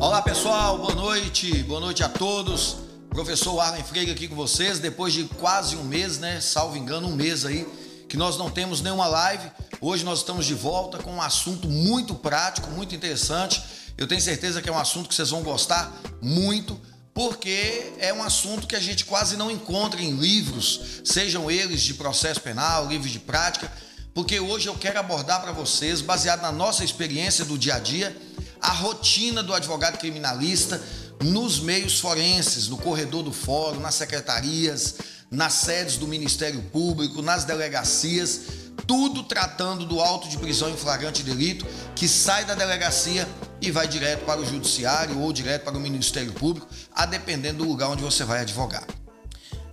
[0.00, 2.78] Olá pessoal, boa noite, boa noite a todos.
[3.10, 6.40] Professor Arlen Freire aqui com vocês, depois de quase um mês, né?
[6.40, 7.68] Salvo engano, um mês aí,
[8.08, 9.50] que nós não temos nenhuma live.
[9.78, 13.62] Hoje nós estamos de volta com um assunto muito prático, muito interessante.
[13.98, 16.80] Eu tenho certeza que é um assunto que vocês vão gostar muito,
[17.12, 21.92] porque é um assunto que a gente quase não encontra em livros, sejam eles de
[21.92, 23.70] processo penal, livros de prática,
[24.14, 28.16] porque hoje eu quero abordar para vocês, baseado na nossa experiência do dia a dia,
[28.60, 30.80] a rotina do advogado criminalista
[31.22, 34.96] nos meios forenses, no corredor do fórum, nas secretarias,
[35.30, 38.40] nas sedes do Ministério Público, nas delegacias,
[38.86, 43.28] tudo tratando do auto de prisão em flagrante delito que sai da delegacia
[43.60, 47.68] e vai direto para o judiciário ou direto para o Ministério Público, a dependendo do
[47.68, 48.84] lugar onde você vai advogar.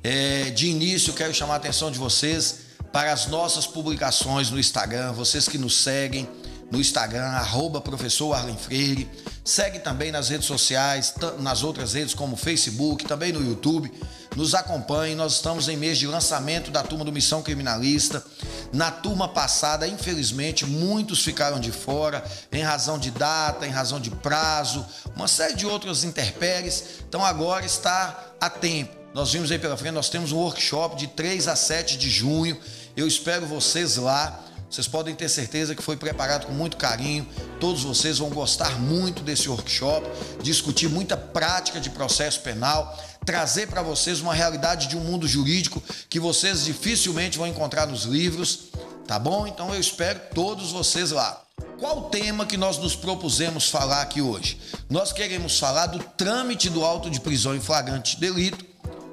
[0.03, 2.59] É, de início, quero chamar a atenção de vocês
[2.91, 6.29] para as nossas publicações no Instagram, vocês que nos seguem
[6.71, 9.09] no Instagram, arroba professor Arlen Freire.
[9.43, 13.91] Segue também nas redes sociais, nas outras redes como Facebook, também no YouTube.
[14.35, 18.23] Nos acompanhe, nós estamos em mês de lançamento da turma do Missão Criminalista.
[18.71, 24.11] Na turma passada, infelizmente, muitos ficaram de fora em razão de data, em razão de
[24.11, 26.83] prazo, uma série de outras interpéries.
[27.07, 28.95] Então agora está a tempo.
[29.13, 32.59] Nós vimos aí pela frente, nós temos um workshop de 3 a 7 de junho.
[32.95, 34.43] Eu espero vocês lá.
[34.69, 37.27] Vocês podem ter certeza que foi preparado com muito carinho.
[37.59, 40.05] Todos vocês vão gostar muito desse workshop,
[40.43, 45.81] discutir muita prática de processo penal, trazer para vocês uma realidade de um mundo jurídico
[46.09, 48.69] que vocês dificilmente vão encontrar nos livros,
[49.07, 49.47] tá bom?
[49.47, 51.41] Então eu espero todos vocês lá.
[51.79, 54.59] Qual o tema que nós nos propusemos falar aqui hoje?
[54.89, 58.65] Nós queremos falar do trâmite do auto de prisão em flagrante delito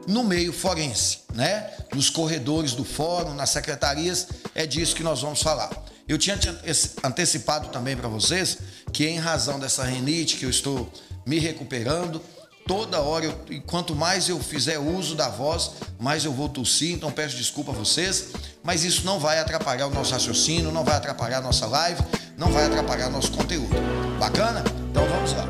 [0.07, 1.71] no meio forense, né?
[1.95, 5.71] Nos corredores do fórum, nas secretarias, é disso que nós vamos falar.
[6.07, 6.39] Eu tinha
[7.03, 8.59] antecipado também para vocês
[8.93, 10.91] que em razão dessa renite que eu estou
[11.27, 12.21] me recuperando,
[12.67, 17.11] toda hora, e quanto mais eu fizer uso da voz, mais eu vou tossir, então
[17.11, 18.29] peço desculpa a vocês,
[18.63, 22.03] mas isso não vai atrapalhar o nosso raciocínio, não vai atrapalhar a nossa live,
[22.37, 23.75] não vai atrapalhar nosso conteúdo.
[24.19, 24.63] Bacana?
[24.91, 25.49] Então vamos lá.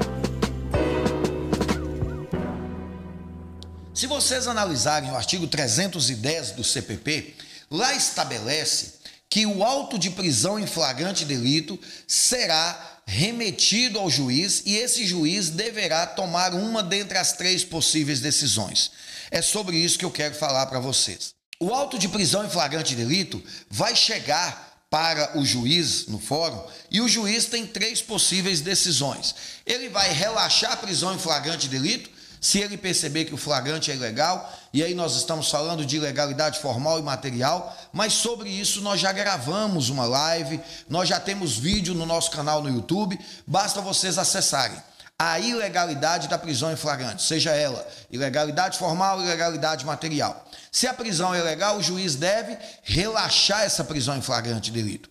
[3.93, 7.35] Se vocês analisarem o artigo 310 do CPP,
[7.71, 8.94] lá estabelece
[9.35, 15.51] que o auto de prisão em flagrante delito será remetido ao juiz e esse juiz
[15.51, 18.93] deverá tomar uma dentre as três possíveis decisões.
[19.33, 21.35] É sobre isso que eu quero falar para vocês.
[21.59, 27.01] O auto de prisão em flagrante delito vai chegar para o juiz no fórum e
[27.01, 29.35] o juiz tem três possíveis decisões.
[29.67, 32.09] Ele vai relaxar a prisão em flagrante delito
[32.45, 36.61] se ele perceber que o flagrante é ilegal, e aí nós estamos falando de ilegalidade
[36.61, 41.95] formal e material, mas sobre isso nós já gravamos uma live, nós já temos vídeo
[41.95, 44.77] no nosso canal no YouTube, basta vocês acessarem.
[45.19, 50.47] A ilegalidade da prisão em flagrante, seja ela ilegalidade formal ou ilegalidade material.
[50.71, 55.09] Se a prisão é legal, o juiz deve relaxar essa prisão em flagrante delito.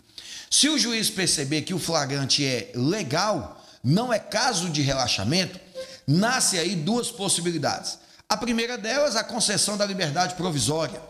[0.48, 5.63] Se o juiz perceber que o flagrante é legal, não é caso de relaxamento,
[6.06, 7.98] nasce aí duas possibilidades.
[8.28, 11.00] A primeira delas, a concessão da liberdade provisória.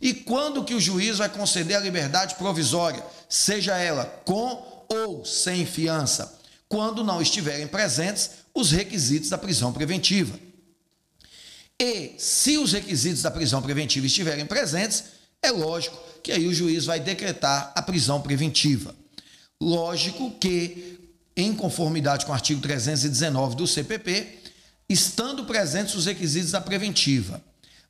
[0.00, 5.64] E quando que o juiz vai conceder a liberdade provisória, seja ela com ou sem
[5.64, 6.40] fiança?
[6.68, 10.38] Quando não estiverem presentes os requisitos da prisão preventiva.
[11.80, 15.04] E se os requisitos da prisão preventiva estiverem presentes,
[15.42, 18.94] é lógico que aí o juiz vai decretar a prisão preventiva.
[19.60, 20.98] Lógico que,
[21.36, 24.43] em conformidade com o artigo 319 do CPP,
[24.88, 27.42] estando presentes os requisitos da preventiva,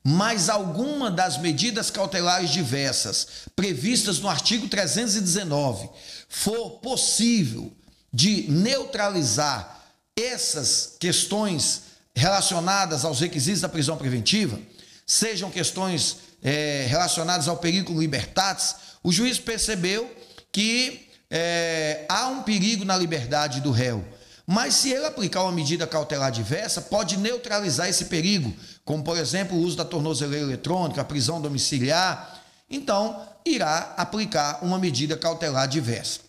[0.03, 5.89] mas alguma das medidas cautelares diversas previstas no artigo 319
[6.29, 7.73] for possível
[8.13, 9.83] de neutralizar
[10.15, 11.81] essas questões
[12.15, 14.59] relacionadas aos requisitos da prisão preventiva,
[15.05, 20.09] sejam questões é, relacionadas ao perigo libertatis, o juiz percebeu
[20.51, 24.05] que é, há um perigo na liberdade do réu
[24.47, 28.53] mas se ele aplicar uma medida cautelar diversa, pode neutralizar esse perigo,
[28.83, 32.43] como por exemplo o uso da tornozeleira eletrônica, a prisão domiciliar.
[32.69, 36.19] Então, irá aplicar uma medida cautelar diversa.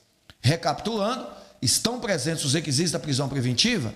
[0.40, 1.26] Recapitulando,
[1.60, 3.92] estão presentes os requisitos da prisão preventiva?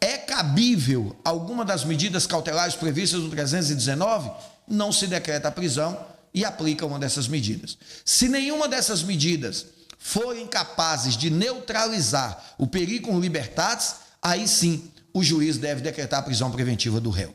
[0.00, 4.30] É cabível alguma das medidas cautelares previstas no 319?
[4.68, 5.98] Não se decreta a prisão
[6.34, 7.78] e aplica uma dessas medidas.
[8.04, 9.66] Se nenhuma dessas medidas
[10.06, 16.50] forem capazes de neutralizar o perigo libertatis, aí sim o juiz deve decretar a prisão
[16.50, 17.34] preventiva do réu.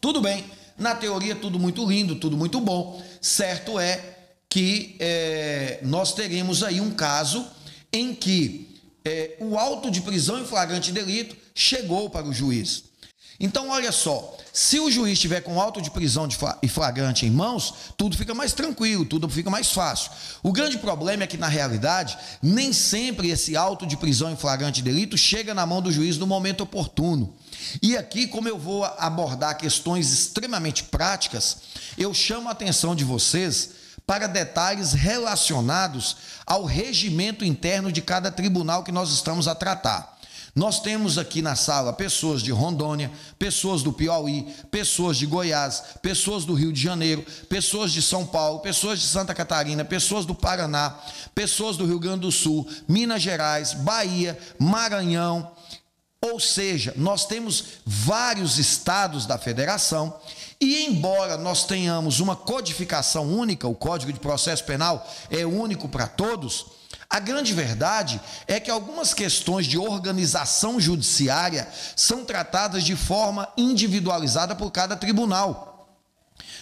[0.00, 0.44] Tudo bem,
[0.76, 3.00] na teoria tudo muito lindo, tudo muito bom.
[3.22, 4.16] Certo é
[4.48, 7.46] que é, nós teremos aí um caso
[7.92, 12.86] em que é, o auto de prisão em flagrante delito chegou para o juiz.
[13.40, 16.28] Então, olha só, se o juiz estiver com auto de prisão
[16.60, 20.10] e flagrante em mãos, tudo fica mais tranquilo, tudo fica mais fácil.
[20.42, 24.82] O grande problema é que, na realidade, nem sempre esse auto de prisão em flagrante
[24.82, 27.32] delito chega na mão do juiz no momento oportuno.
[27.80, 31.58] E aqui, como eu vou abordar questões extremamente práticas,
[31.96, 33.70] eu chamo a atenção de vocês
[34.04, 40.17] para detalhes relacionados ao regimento interno de cada tribunal que nós estamos a tratar.
[40.58, 46.44] Nós temos aqui na sala pessoas de Rondônia, pessoas do Piauí, pessoas de Goiás, pessoas
[46.44, 50.98] do Rio de Janeiro, pessoas de São Paulo, pessoas de Santa Catarina, pessoas do Paraná,
[51.32, 55.48] pessoas do Rio Grande do Sul, Minas Gerais, Bahia, Maranhão.
[56.20, 60.18] Ou seja, nós temos vários estados da federação
[60.60, 66.08] e embora nós tenhamos uma codificação única, o Código de Processo Penal é único para
[66.08, 66.77] todos,
[67.10, 71.66] a grande verdade é que algumas questões de organização judiciária
[71.96, 75.88] são tratadas de forma individualizada por cada tribunal.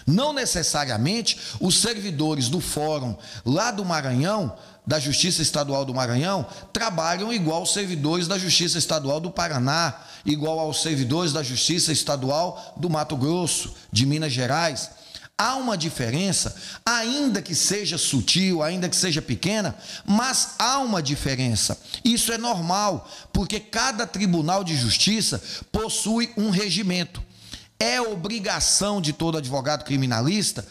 [0.07, 4.57] Não necessariamente os servidores do fórum lá do Maranhão,
[4.87, 9.95] da Justiça Estadual do Maranhão, trabalham igual os servidores da Justiça Estadual do Paraná,
[10.25, 14.91] igual aos servidores da Justiça Estadual do Mato Grosso, de Minas Gerais.
[15.39, 21.79] Há uma diferença, ainda que seja sutil, ainda que seja pequena, mas há uma diferença.
[22.03, 27.23] Isso é normal, porque cada tribunal de justiça possui um regimento.
[27.79, 30.67] É obrigação de todo advogado criminalista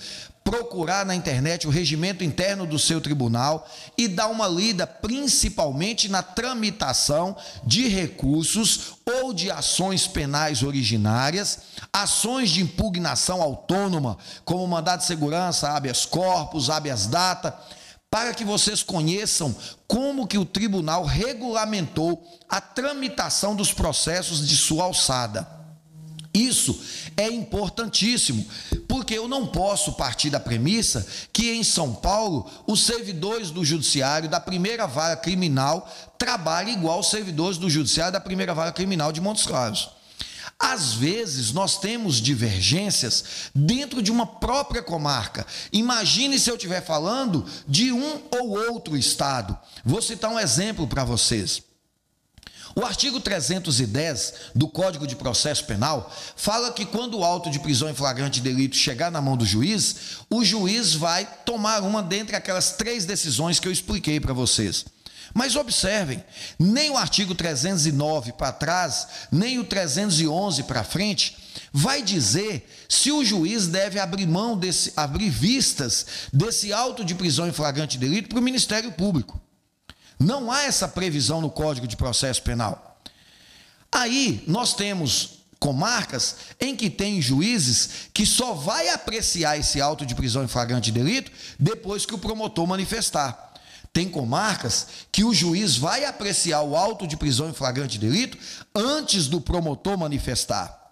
[0.46, 6.22] procurar na internet o regimento interno do seu tribunal e dar uma lida principalmente na
[6.22, 11.62] tramitação de recursos ou de ações penais originárias,
[11.92, 17.58] ações de impugnação autônoma, como mandado de segurança, habeas corpus, habeas data,
[18.12, 19.54] para que vocês conheçam
[19.88, 25.55] como que o tribunal regulamentou a tramitação dos processos de sua alçada.
[26.36, 26.78] Isso
[27.16, 28.46] é importantíssimo,
[28.90, 34.28] porque eu não posso partir da premissa que em São Paulo os servidores do judiciário
[34.28, 39.22] da primeira vara criminal trabalhem igual os servidores do judiciário da primeira vara criminal de
[39.22, 39.90] Montes Claros.
[40.60, 45.48] Às vezes nós temos divergências dentro de uma própria comarca.
[45.72, 49.58] Imagine se eu estiver falando de um ou outro estado.
[49.86, 51.64] Vou citar um exemplo para vocês.
[52.78, 57.90] O artigo 310 do Código de Processo Penal fala que quando o auto de prisão
[57.90, 59.96] em flagrante delito chegar na mão do juiz,
[60.30, 64.84] o juiz vai tomar uma dentre aquelas três decisões que eu expliquei para vocês.
[65.34, 66.22] Mas observem,
[66.60, 71.38] nem o artigo 309 para trás, nem o 311 para frente,
[71.72, 77.48] vai dizer se o juiz deve abrir mão desse, abrir vistas desse auto de prisão
[77.48, 79.45] em flagrante delito para o Ministério Público.
[80.20, 83.00] Não há essa previsão no Código de Processo Penal.
[83.92, 90.14] Aí nós temos comarcas em que tem juízes que só vai apreciar esse auto de
[90.14, 93.54] prisão em flagrante delito depois que o promotor manifestar.
[93.92, 98.38] Tem comarcas que o juiz vai apreciar o auto de prisão em flagrante delito
[98.76, 100.92] antes do promotor manifestar.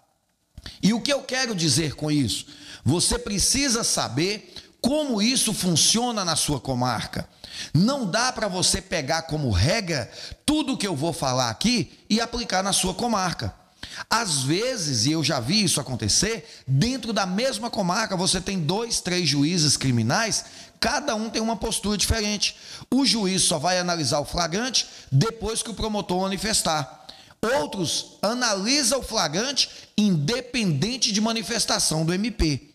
[0.81, 2.45] E o que eu quero dizer com isso?
[2.85, 4.53] Você precisa saber
[4.83, 7.27] como isso funciona na sua comarca.
[7.73, 10.11] Não dá para você pegar como regra
[10.45, 13.55] tudo que eu vou falar aqui e aplicar na sua comarca.
[14.09, 18.99] Às vezes, e eu já vi isso acontecer, dentro da mesma comarca você tem dois,
[18.99, 20.43] três juízes criminais,
[20.81, 22.57] cada um tem uma postura diferente.
[22.91, 27.07] O juiz só vai analisar o flagrante depois que o promotor manifestar.
[27.61, 32.69] Outros analisam o flagrante independente de manifestação do MP.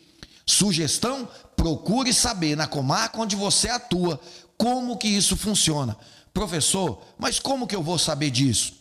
[0.47, 4.21] Sugestão: procure saber na comarca onde você atua
[4.57, 5.97] como que isso funciona?
[6.33, 8.75] Professor, mas como que eu vou saber disso?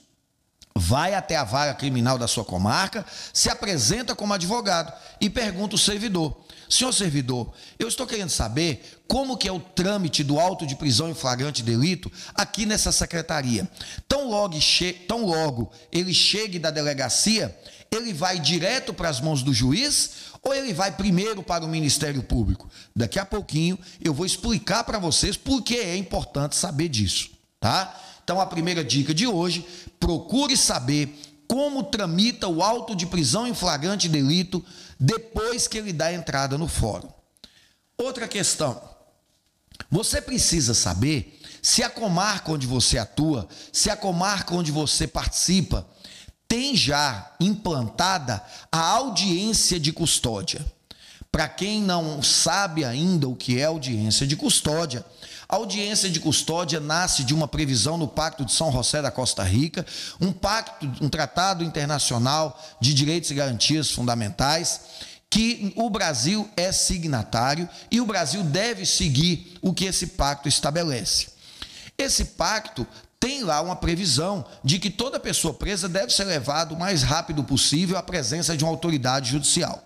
[0.75, 3.03] Vai até a vara criminal da sua comarca,
[3.33, 6.37] se apresenta como advogado e pergunta o servidor:
[6.69, 11.09] Senhor servidor, eu estou querendo saber como que é o trâmite do auto de prisão
[11.09, 13.67] em flagrante delito aqui nessa secretaria.
[14.07, 14.55] Tão logo,
[15.07, 17.57] tão logo ele chegue da delegacia,
[17.89, 22.23] ele vai direto para as mãos do juiz ou ele vai primeiro para o Ministério
[22.23, 22.69] Público?
[22.95, 27.93] Daqui a pouquinho eu vou explicar para vocês por que é importante saber disso, tá?
[28.23, 29.67] Então a primeira dica de hoje,
[29.99, 34.63] procure saber como tramita o auto de prisão em flagrante delito
[34.97, 37.09] depois que ele dá entrada no fórum.
[37.97, 38.81] Outra questão.
[39.91, 45.85] Você precisa saber se a comarca onde você atua, se a comarca onde você participa,
[46.47, 50.65] tem já implantada a audiência de custódia.
[51.31, 55.05] Para quem não sabe ainda o que é audiência de custódia,
[55.49, 59.43] A audiência de custódia nasce de uma previsão no Pacto de São José da Costa
[59.43, 59.85] Rica,
[60.19, 64.81] um pacto, um tratado internacional de direitos e garantias fundamentais
[65.29, 71.27] que o Brasil é signatário e o Brasil deve seguir o que esse pacto estabelece.
[71.97, 72.85] Esse pacto
[73.19, 77.43] tem lá uma previsão de que toda pessoa presa deve ser levada o mais rápido
[77.43, 79.83] possível à presença de uma autoridade judicial.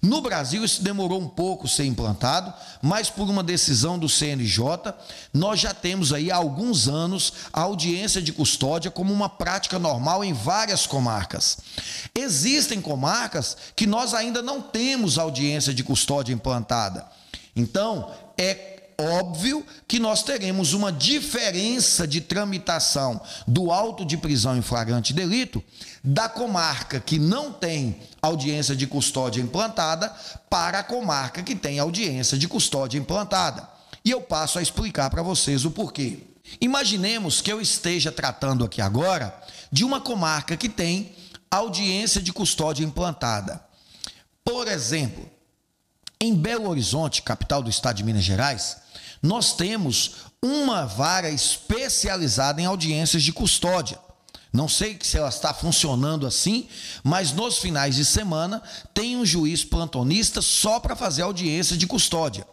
[0.00, 4.94] No Brasil, isso demorou um pouco ser implantado, mas por uma decisão do CNJ,
[5.34, 10.22] nós já temos aí há alguns anos a audiência de custódia como uma prática normal
[10.22, 11.58] em várias comarcas.
[12.14, 17.04] Existem comarcas que nós ainda não temos audiência de custódia implantada.
[17.56, 24.62] Então, é óbvio que nós teremos uma diferença de tramitação do auto de prisão em
[24.62, 25.62] flagrante delito
[26.02, 30.12] da comarca que não tem audiência de custódia implantada
[30.50, 33.68] para a comarca que tem audiência de custódia implantada.
[34.04, 36.20] E eu passo a explicar para vocês o porquê.
[36.60, 39.38] Imaginemos que eu esteja tratando aqui agora
[39.70, 41.12] de uma comarca que tem
[41.50, 43.62] audiência de custódia implantada.
[44.44, 45.28] Por exemplo,
[46.20, 48.78] em Belo Horizonte, capital do estado de Minas Gerais,
[49.22, 53.98] nós temos uma vara especializada em audiências de custódia.
[54.52, 56.68] Não sei se ela está funcionando assim,
[57.02, 58.62] mas nos finais de semana
[58.94, 62.46] tem um juiz plantonista só para fazer audiência de custódia.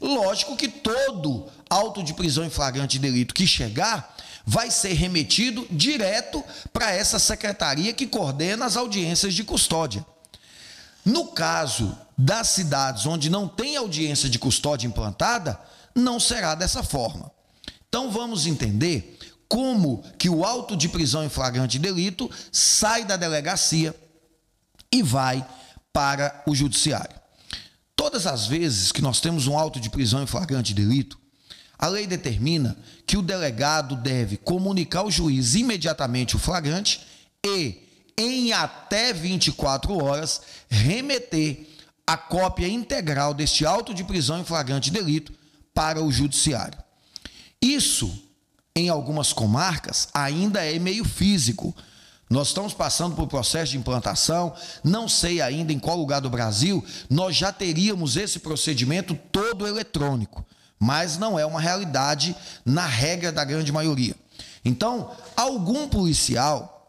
[0.00, 5.66] Lógico que todo auto de prisão em flagrante de delito que chegar vai ser remetido
[5.70, 10.04] direto para essa secretaria que coordena as audiências de custódia.
[11.04, 15.58] No caso das cidades onde não tem audiência de custódia implantada,
[15.94, 17.30] não será dessa forma.
[17.88, 19.18] Então vamos entender
[19.48, 23.94] como que o auto de prisão em flagrante delito sai da delegacia
[24.90, 25.46] e vai
[25.92, 27.14] para o judiciário.
[27.94, 31.18] Todas as vezes que nós temos um auto de prisão em flagrante delito,
[31.78, 37.02] a lei determina que o delegado deve comunicar ao juiz imediatamente o flagrante
[37.44, 37.78] e,
[38.16, 41.66] em até 24 horas, remeter
[42.06, 45.41] a cópia integral deste auto de prisão em flagrante delito
[45.74, 46.78] para o judiciário.
[47.60, 48.12] Isso,
[48.74, 51.74] em algumas comarcas, ainda é meio físico.
[52.28, 56.84] Nós estamos passando por processo de implantação, não sei ainda em qual lugar do Brasil,
[57.08, 60.44] nós já teríamos esse procedimento todo eletrônico,
[60.78, 64.16] mas não é uma realidade na regra da grande maioria.
[64.64, 66.81] Então, algum policial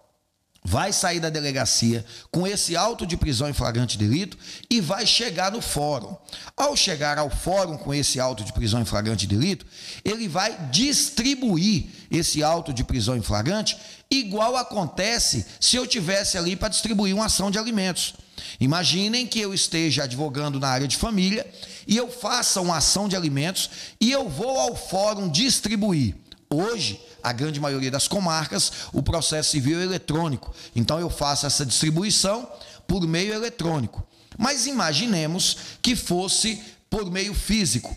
[0.64, 4.38] vai sair da delegacia com esse auto de prisão em flagrante delito
[4.70, 6.16] e vai chegar no fórum.
[6.56, 9.66] Ao chegar ao fórum com esse auto de prisão em flagrante delito,
[10.06, 13.78] ele vai distribuir esse auto de prisão em flagrante,
[14.10, 18.14] igual acontece se eu tivesse ali para distribuir uma ação de alimentos.
[18.60, 21.46] Imaginem que eu esteja advogando na área de família
[21.88, 26.16] e eu faça uma ação de alimentos e eu vou ao fórum distribuir.
[26.54, 30.54] Hoje, a grande maioria das comarcas, o processo civil é eletrônico.
[30.76, 32.48] Então eu faço essa distribuição
[32.88, 34.04] por meio eletrônico.
[34.38, 37.96] Mas imaginemos que fosse por meio físico.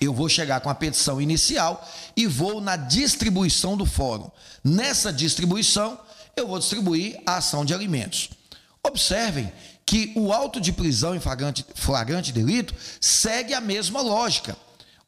[0.00, 4.30] Eu vou chegar com a petição inicial e vou na distribuição do fórum.
[4.64, 5.98] Nessa distribuição,
[6.36, 8.30] eu vou distribuir a ação de alimentos.
[8.84, 9.52] Observem
[9.86, 14.56] que o auto de prisão em flagrante, flagrante delito segue a mesma lógica.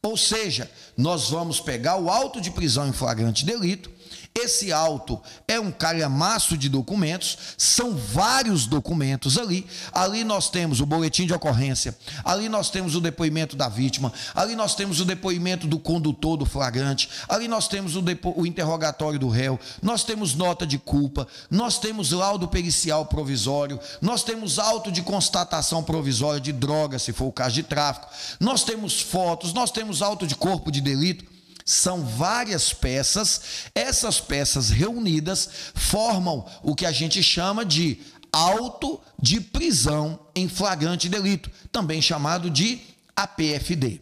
[0.05, 3.89] Ou seja, nós vamos pegar o auto de prisão em flagrante delito.
[4.37, 9.65] Esse auto é um calhamaço de documentos, são vários documentos ali.
[9.93, 14.53] Ali nós temos o boletim de ocorrência, ali nós temos o depoimento da vítima, ali
[14.53, 18.03] nós temos o depoimento do condutor do flagrante, ali nós temos o,
[18.35, 24.21] o interrogatório do réu, nós temos nota de culpa, nós temos laudo pericial provisório, nós
[24.21, 28.09] temos auto de constatação provisória de droga, se for o caso de tráfico,
[28.41, 31.34] nós temos fotos, nós temos auto de corpo de delito.
[31.65, 33.41] São várias peças,
[33.73, 37.99] essas peças reunidas formam o que a gente chama de
[38.31, 42.81] auto de prisão em flagrante delito, também chamado de
[43.15, 43.99] APFD.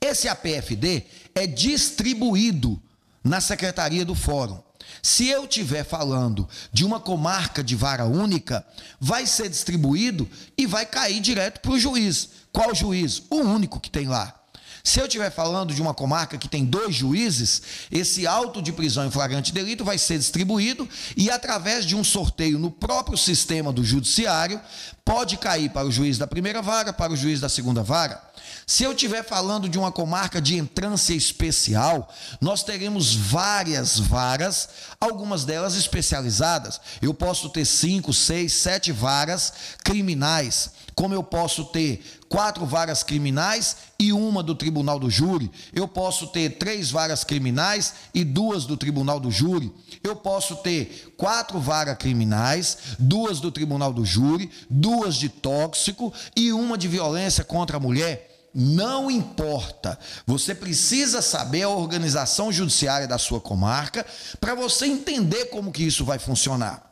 [0.00, 1.04] Esse APFD
[1.36, 2.82] é distribuído
[3.22, 4.60] na secretaria do fórum.
[5.02, 8.66] Se eu estiver falando de uma comarca de vara única,
[8.98, 10.28] vai ser distribuído
[10.58, 12.30] e vai cair direto para o juiz.
[12.52, 13.22] Qual juiz?
[13.30, 14.39] O único que tem lá.
[14.82, 19.06] Se eu estiver falando de uma comarca que tem dois juízes, esse auto de prisão
[19.06, 23.84] em flagrante delito vai ser distribuído e, através de um sorteio no próprio sistema do
[23.84, 24.60] judiciário,
[25.04, 28.29] pode cair para o juiz da primeira vara, para o juiz da segunda vara.
[28.66, 34.68] Se eu estiver falando de uma comarca de entrância especial, nós teremos várias varas,
[35.00, 36.80] algumas delas especializadas.
[37.02, 39.52] Eu posso ter cinco, seis, sete varas
[39.84, 45.50] criminais, como eu posso ter quatro varas criminais e uma do tribunal do júri.
[45.74, 49.72] Eu posso ter três varas criminais e duas do tribunal do júri.
[50.02, 56.52] Eu posso ter quatro varas criminais, duas do tribunal do júri, duas de tóxico e
[56.52, 58.28] uma de violência contra a mulher.
[58.52, 59.98] Não importa.
[60.26, 64.04] Você precisa saber a organização judiciária da sua comarca
[64.40, 66.90] para você entender como que isso vai funcionar.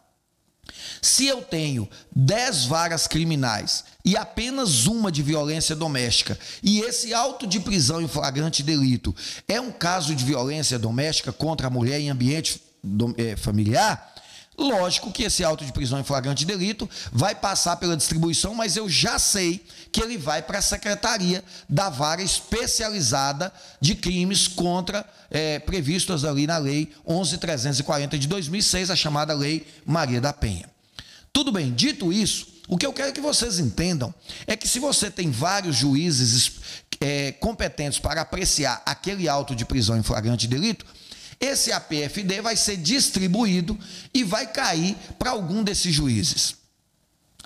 [1.01, 7.47] Se eu tenho 10 varas criminais e apenas uma de violência doméstica, e esse auto
[7.47, 9.15] de prisão em flagrante delito
[9.47, 12.61] é um caso de violência doméstica contra a mulher em ambiente
[13.17, 14.15] eh, familiar,
[14.59, 18.89] Lógico que esse auto de prisão em flagrante delito vai passar pela distribuição, mas eu
[18.89, 25.59] já sei que ele vai para a secretaria da vara especializada de crimes contra é,
[25.59, 30.69] previstos ali na lei 11.340 de 2006, a chamada lei Maria da Penha.
[31.33, 34.15] Tudo bem, dito isso, o que eu quero que vocês entendam
[34.47, 36.53] é que se você tem vários juízes
[37.01, 40.85] é, competentes para apreciar aquele auto de prisão em flagrante delito,
[41.41, 43.79] esse APFD vai ser distribuído
[44.13, 46.57] e vai cair para algum desses juízes.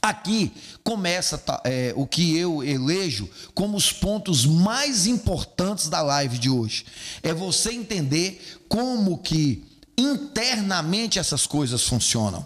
[0.04, 6.50] Aqui começa é, o que eu elejo como os pontos mais importantes da live de
[6.50, 6.84] hoje.
[7.22, 9.64] É você entender como que
[9.96, 12.44] internamente essas coisas funcionam.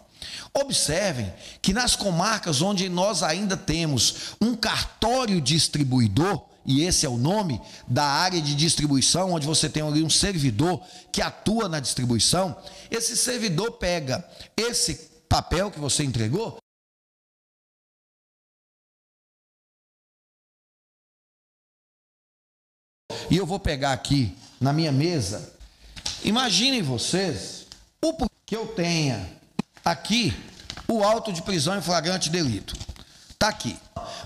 [0.53, 1.33] Observem
[1.63, 7.59] que nas comarcas onde nós ainda temos um cartório distribuidor, e esse é o nome
[7.89, 12.55] da área de distribuição, onde você tem ali um servidor que atua na distribuição.
[12.91, 14.23] Esse servidor pega
[14.57, 16.59] esse papel que você entregou.
[23.31, 25.53] E eu vou pegar aqui na minha mesa.
[26.25, 27.67] Imaginem vocês
[28.03, 28.15] o
[28.45, 29.29] que eu tenha
[29.85, 30.35] aqui
[30.89, 32.77] o auto de prisão em flagrante delito.
[33.31, 33.77] Está aqui.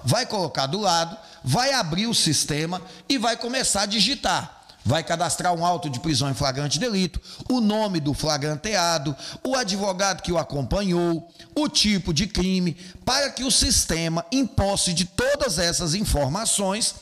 [0.04, 4.59] Vai colocar do lado vai abrir o sistema e vai começar a digitar.
[4.83, 9.14] Vai cadastrar um auto de prisão em flagrante delito, o nome do flagranteado,
[9.45, 14.95] o advogado que o acompanhou, o tipo de crime, para que o sistema, em posse
[14.95, 16.95] de todas essas informações,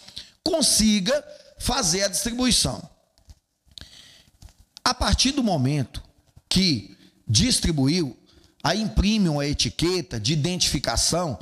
[0.43, 1.25] consiga
[1.59, 2.83] fazer a distribuição.
[4.85, 6.03] A partir do momento
[6.49, 8.17] que distribuiu,
[8.63, 11.39] aí imprime uma etiqueta de identificação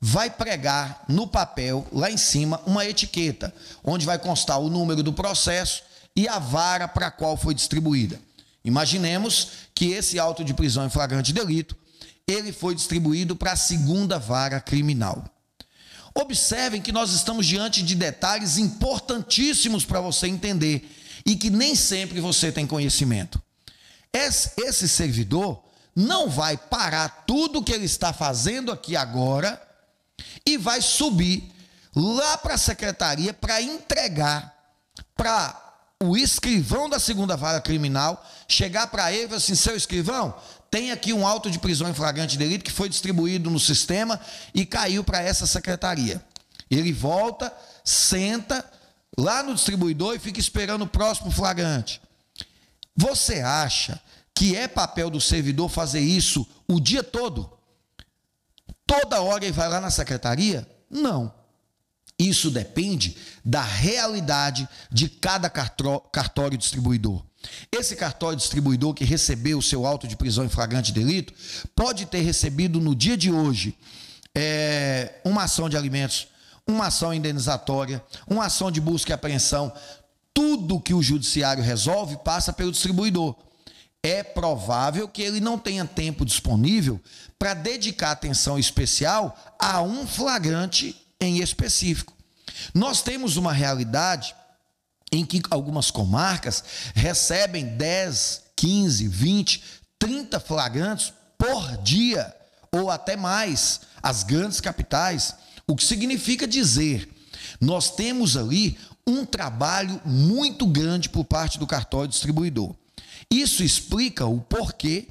[0.00, 3.54] vai pregar no papel, lá em cima, uma etiqueta,
[3.84, 5.82] onde vai constar o número do processo
[6.16, 8.18] e a vara para a qual foi distribuída.
[8.64, 11.76] Imaginemos que esse auto de prisão em flagrante delito,
[12.26, 15.24] ele foi distribuído para a segunda vara criminal.
[16.14, 20.90] Observem que nós estamos diante de detalhes importantíssimos para você entender
[21.24, 23.40] e que nem sempre você tem conhecimento.
[24.12, 25.62] Esse servidor
[25.94, 29.60] não vai parar tudo o que ele está fazendo aqui agora
[30.46, 31.52] e vai subir
[31.94, 34.54] lá para a secretaria para entregar
[35.16, 35.70] para
[36.02, 40.34] o escrivão da segunda vara criminal, chegar para ele e falar assim: seu escrivão,
[40.70, 44.20] tem aqui um auto de prisão em flagrante delito que foi distribuído no sistema
[44.54, 46.24] e caiu para essa secretaria.
[46.70, 47.52] Ele volta,
[47.84, 48.64] senta
[49.18, 52.00] lá no distribuidor e fica esperando o próximo flagrante.
[52.96, 54.00] Você acha
[54.34, 57.58] que é papel do servidor fazer isso o dia todo?
[58.90, 60.68] toda hora ele vai lá na secretaria?
[60.90, 61.32] Não.
[62.18, 67.24] Isso depende da realidade de cada cartório distribuidor.
[67.72, 71.32] Esse cartório distribuidor que recebeu o seu auto de prisão em flagrante delito
[71.74, 73.76] pode ter recebido no dia de hoje
[74.34, 76.28] é, uma ação de alimentos,
[76.66, 79.72] uma ação indenizatória, uma ação de busca e apreensão.
[80.34, 83.34] Tudo que o judiciário resolve passa pelo distribuidor
[84.02, 87.00] é provável que ele não tenha tempo disponível
[87.38, 92.14] para dedicar atenção especial a um flagrante em específico.
[92.74, 94.34] Nós temos uma realidade
[95.12, 96.62] em que algumas comarcas
[96.94, 99.62] recebem 10, 15, 20,
[99.98, 102.34] 30 flagrantes por dia,
[102.72, 105.34] ou até mais, as grandes capitais.
[105.66, 107.08] O que significa dizer,
[107.60, 112.74] nós temos ali um trabalho muito grande por parte do cartório distribuidor.
[113.30, 115.08] Isso explica o porquê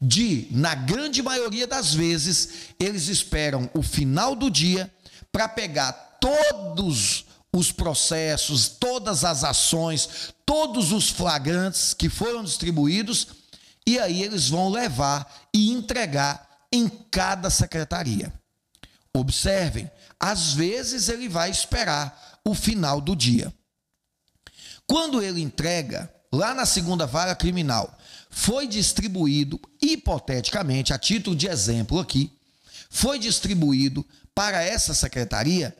[0.00, 4.92] de, na grande maioria das vezes, eles esperam o final do dia
[5.30, 13.28] para pegar todos os processos, todas as ações, todos os flagrantes que foram distribuídos
[13.86, 18.32] e aí eles vão levar e entregar em cada secretaria.
[19.14, 23.52] Observem, às vezes ele vai esperar o final do dia.
[24.86, 27.98] Quando ele entrega, lá na segunda vara criminal,
[28.30, 32.32] foi distribuído, hipoteticamente, a título de exemplo aqui,
[32.88, 35.76] foi distribuído para essa secretaria,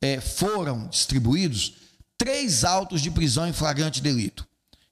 [0.00, 1.74] é, foram distribuídos
[2.18, 4.46] três autos de prisão em flagrante delito.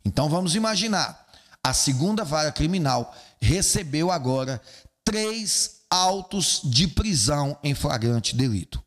[0.04, 1.26] Então vamos imaginar,
[1.62, 4.60] a segunda vara criminal recebeu agora
[5.02, 8.82] três autos de prisão em flagrante delito.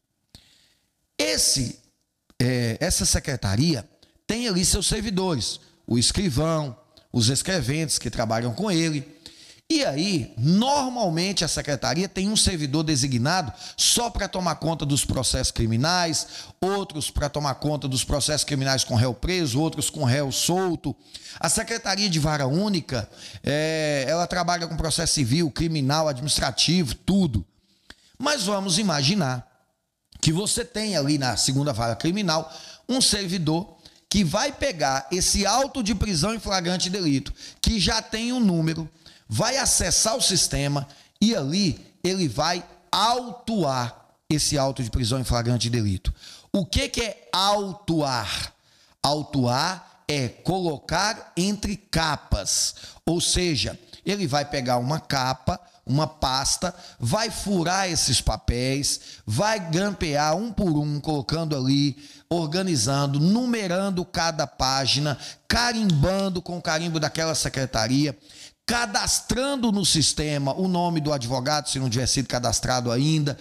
[1.18, 1.80] Esse,
[2.40, 3.88] é, essa secretaria
[4.26, 6.78] tem ali seus servidores, o escrivão,
[7.12, 9.17] os escreventes que trabalham com ele,
[9.70, 15.52] e aí, normalmente a secretaria tem um servidor designado só para tomar conta dos processos
[15.52, 16.26] criminais,
[16.62, 20.96] outros para tomar conta dos processos criminais com réu preso, outros com réu solto.
[21.38, 23.10] A secretaria de vara única,
[23.44, 27.46] é, ela trabalha com processo civil, criminal, administrativo, tudo.
[28.18, 29.46] Mas vamos imaginar
[30.22, 32.50] que você tem ali na segunda vara criminal
[32.88, 33.76] um servidor
[34.10, 38.90] que vai pegar esse auto de prisão em flagrante delito, que já tem um número
[39.28, 40.88] vai acessar o sistema
[41.22, 46.14] e ali ele vai autuar esse auto de prisão em flagrante delito.
[46.52, 48.54] O que, que é autuar?
[49.02, 57.30] Autuar é colocar entre capas, ou seja, ele vai pegar uma capa, uma pasta, vai
[57.30, 61.98] furar esses papéis, vai grampear um por um, colocando ali,
[62.30, 68.18] organizando, numerando cada página, carimbando com o carimbo daquela secretaria
[68.68, 73.38] cadastrando no sistema o nome do advogado, se não tiver sido cadastrado ainda,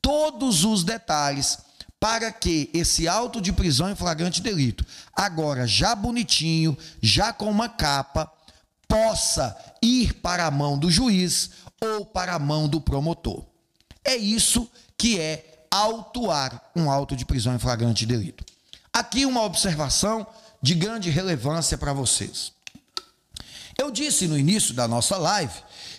[0.00, 1.58] todos os detalhes
[2.00, 7.68] para que esse auto de prisão em flagrante delito, agora já bonitinho, já com uma
[7.68, 8.32] capa,
[8.88, 13.44] possa ir para a mão do juiz ou para a mão do promotor.
[14.02, 14.66] É isso
[14.96, 18.44] que é autuar um auto de prisão em flagrante delito.
[18.90, 20.26] Aqui uma observação
[20.62, 22.52] de grande relevância para vocês.
[23.80, 25.54] Eu disse no início da nossa live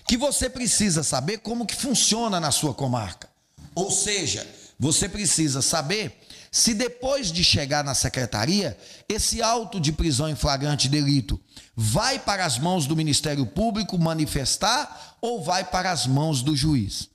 [0.08, 3.28] que você precisa saber como que funciona na sua comarca.
[3.74, 4.48] Ou seja,
[4.80, 6.16] você precisa saber
[6.52, 8.78] se depois de chegar na secretaria,
[9.10, 11.40] esse auto de prisão em flagrante delito
[11.76, 17.10] vai para as mãos do Ministério Público manifestar ou vai para as mãos do juiz.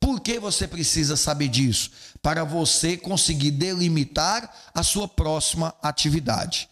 [0.00, 1.90] Por que você precisa saber disso?
[2.22, 6.70] Para você conseguir delimitar a sua próxima atividade.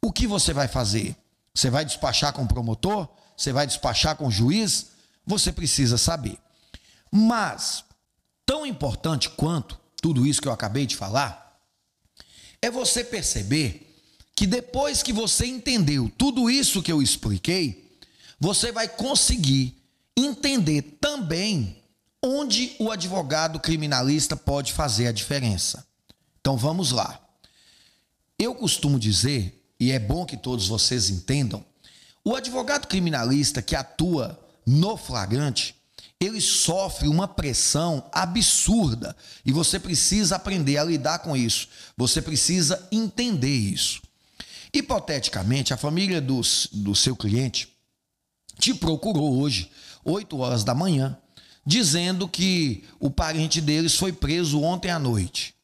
[0.00, 1.16] O que você vai fazer?
[1.54, 3.08] Você vai despachar com o promotor?
[3.36, 4.88] Você vai despachar com o juiz?
[5.26, 6.38] Você precisa saber.
[7.10, 7.84] Mas,
[8.46, 11.60] tão importante quanto tudo isso que eu acabei de falar,
[12.60, 13.88] é você perceber
[14.34, 17.96] que depois que você entendeu tudo isso que eu expliquei,
[18.40, 19.76] você vai conseguir
[20.16, 21.82] entender também
[22.22, 25.86] onde o advogado criminalista pode fazer a diferença.
[26.40, 27.20] Então vamos lá.
[28.38, 31.64] Eu costumo dizer e é bom que todos vocês entendam,
[32.24, 35.74] o advogado criminalista que atua no flagrante,
[36.20, 41.66] ele sofre uma pressão absurda e você precisa aprender a lidar com isso.
[41.96, 44.00] Você precisa entender isso.
[44.72, 46.40] Hipoteticamente, a família do,
[46.70, 47.68] do seu cliente
[48.60, 49.68] te procurou hoje,
[50.04, 51.18] 8 horas da manhã,
[51.66, 55.56] dizendo que o parente deles foi preso ontem à noite.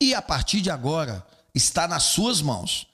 [0.00, 1.22] E a partir de agora,
[1.54, 2.86] está nas suas mãos.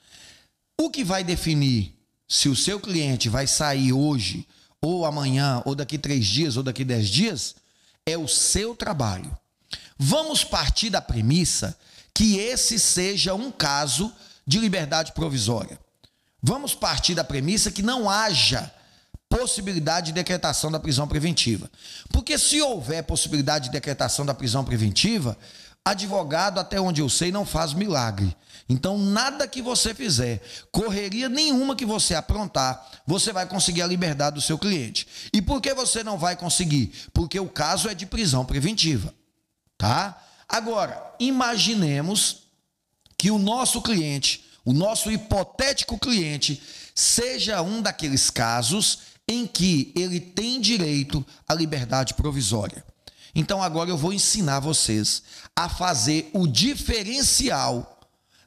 [0.81, 4.47] O que vai definir se o seu cliente vai sair hoje,
[4.81, 7.55] ou amanhã, ou daqui três dias, ou daqui dez dias,
[8.07, 9.37] é o seu trabalho.
[9.99, 11.79] Vamos partir da premissa
[12.15, 14.13] que esse seja um caso
[14.47, 15.79] de liberdade provisória.
[16.43, 18.73] Vamos partir da premissa que não haja
[19.29, 21.71] possibilidade de decretação da prisão preventiva.
[22.11, 25.39] Porque se houver possibilidade de decretação da prisão preventiva,
[25.85, 28.37] advogado, até onde eu sei, não faz milagre.
[28.69, 34.37] Então, nada que você fizer, correria nenhuma que você aprontar, você vai conseguir a liberdade
[34.37, 35.07] do seu cliente.
[35.33, 36.93] E por que você não vai conseguir?
[37.13, 39.13] Porque o caso é de prisão preventiva,
[39.77, 40.21] tá?
[40.49, 42.43] Agora, imaginemos
[43.19, 46.63] que o nosso cliente, o nosso hipotético cliente,
[46.95, 48.99] seja um daqueles casos
[49.29, 52.85] em que ele tem direito à liberdade provisória.
[53.35, 55.23] Então agora eu vou ensinar vocês
[55.57, 58.02] a fazer o diferencial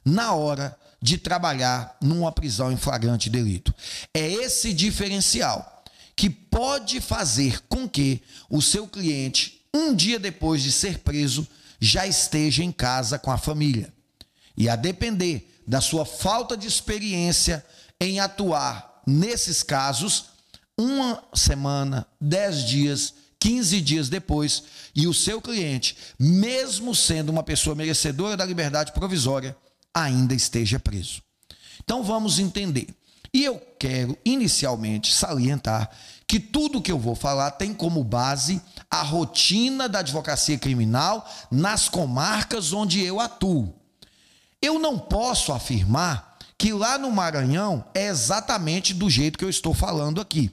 [0.06, 3.74] na hora de trabalhar numa prisão em flagrante delito.
[4.14, 10.72] É esse diferencial que pode fazer com que o seu cliente, um dia depois de
[10.72, 11.46] ser preso,
[11.78, 13.92] já esteja em casa com a família.
[14.56, 17.64] E a depender da sua falta de experiência
[18.00, 20.26] em atuar nesses casos,
[20.78, 24.62] uma semana, dez dias, 15 dias depois,
[24.94, 29.56] e o seu cliente, mesmo sendo uma pessoa merecedora da liberdade provisória,
[29.96, 31.22] ainda esteja preso.
[31.82, 32.88] Então vamos entender.
[33.32, 35.90] E eu quero inicialmente salientar
[36.26, 41.88] que tudo que eu vou falar tem como base a rotina da advocacia criminal nas
[41.88, 43.74] comarcas onde eu atuo.
[44.60, 49.72] Eu não posso afirmar que lá no Maranhão é exatamente do jeito que eu estou
[49.72, 50.50] falando aqui.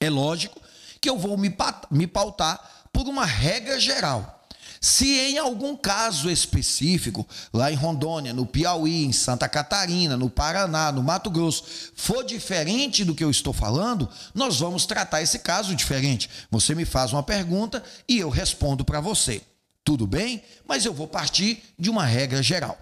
[0.00, 0.60] É lógico
[1.00, 4.35] que eu vou me pautar por uma regra geral.
[4.80, 10.92] Se em algum caso específico, lá em Rondônia, no Piauí, em Santa Catarina, no Paraná,
[10.92, 15.74] no Mato Grosso, for diferente do que eu estou falando, nós vamos tratar esse caso
[15.74, 16.28] diferente.
[16.50, 19.42] Você me faz uma pergunta e eu respondo para você.
[19.84, 20.42] Tudo bem?
[20.66, 22.76] Mas eu vou partir de uma regra geral.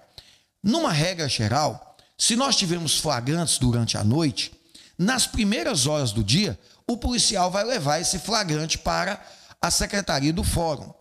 [0.62, 4.52] Numa regra geral, se nós tivermos flagrantes durante a noite,
[4.96, 9.22] nas primeiras horas do dia, o policial vai levar esse flagrante para
[9.60, 10.92] a secretaria do fórum.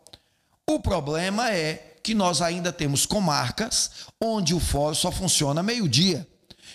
[0.69, 6.27] O problema é que nós ainda temos comarcas onde o fórum só funciona meio-dia.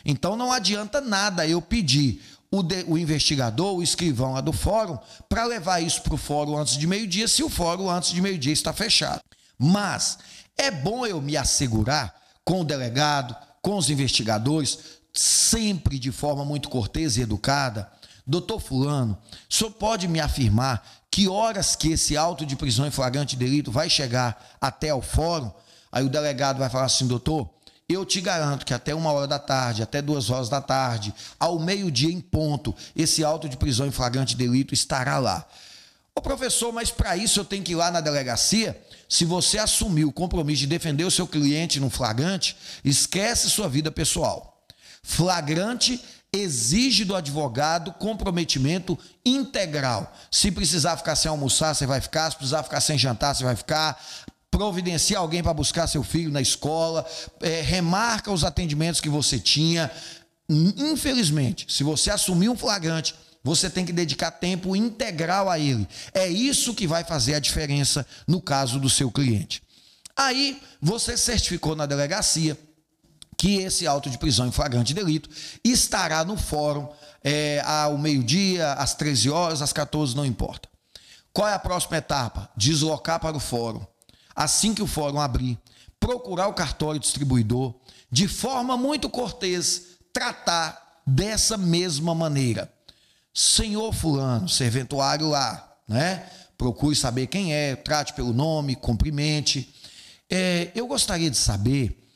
[0.04, 4.98] Então não adianta nada eu pedir o, de, o investigador, o escrivão lá do fórum,
[5.28, 8.52] para levar isso para o fórum antes de meio-dia, se o fórum antes de meio-dia
[8.52, 9.20] está fechado.
[9.58, 10.18] Mas
[10.56, 14.78] é bom eu me assegurar com o delegado, com os investigadores,
[15.12, 17.90] sempre de forma muito cortês e educada.
[18.26, 19.18] Doutor Fulano,
[19.50, 23.72] o senhor pode me afirmar que horas que esse auto de prisão em flagrante delito
[23.72, 25.50] vai chegar até o fórum,
[25.90, 27.48] aí o delegado vai falar assim, doutor,
[27.88, 31.58] eu te garanto que até uma hora da tarde, até duas horas da tarde, ao
[31.58, 35.46] meio-dia em ponto, esse auto de prisão em flagrante delito estará lá.
[36.14, 38.78] Ô professor, mas para isso eu tenho que ir lá na delegacia?
[39.08, 43.90] Se você assumiu o compromisso de defender o seu cliente no flagrante, esquece sua vida
[43.90, 44.60] pessoal.
[45.02, 50.12] Flagrante exige do advogado comprometimento integral.
[50.30, 52.30] Se precisar ficar sem almoçar, você vai ficar.
[52.30, 54.00] Se precisar ficar sem jantar, você vai ficar.
[54.50, 57.06] Providencia alguém para buscar seu filho na escola.
[57.40, 59.90] É, remarca os atendimentos que você tinha.
[60.48, 65.86] Infelizmente, se você assumir um flagrante, você tem que dedicar tempo integral a ele.
[66.12, 69.62] É isso que vai fazer a diferença no caso do seu cliente.
[70.16, 72.58] Aí, você certificou na delegacia
[73.38, 75.30] que esse auto de prisão em flagrante delito
[75.62, 76.88] estará no fórum
[77.22, 80.68] é, ao meio-dia, às 13 horas, às 14, não importa.
[81.32, 82.50] Qual é a próxima etapa?
[82.56, 83.86] Deslocar para o fórum.
[84.34, 85.56] Assim que o fórum abrir,
[86.00, 87.74] procurar o cartório distribuidor,
[88.10, 92.72] de forma muito cortês, tratar dessa mesma maneira.
[93.32, 96.26] Senhor Fulano, serventuário lá, né?
[96.56, 99.72] Procure saber quem é, trate pelo nome, cumprimente.
[100.28, 102.07] É, eu gostaria de saber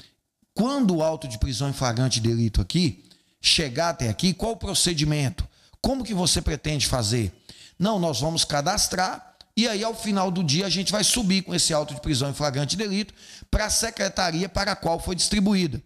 [0.55, 3.05] quando o auto de prisão em flagrante delito aqui
[3.41, 5.49] chegar até aqui, qual o procedimento?
[5.81, 7.33] Como que você pretende fazer?
[7.79, 11.55] Não, nós vamos cadastrar e aí ao final do dia a gente vai subir com
[11.55, 13.13] esse auto de prisão em flagrante delito
[13.51, 15.83] para a secretaria para a qual foi distribuída.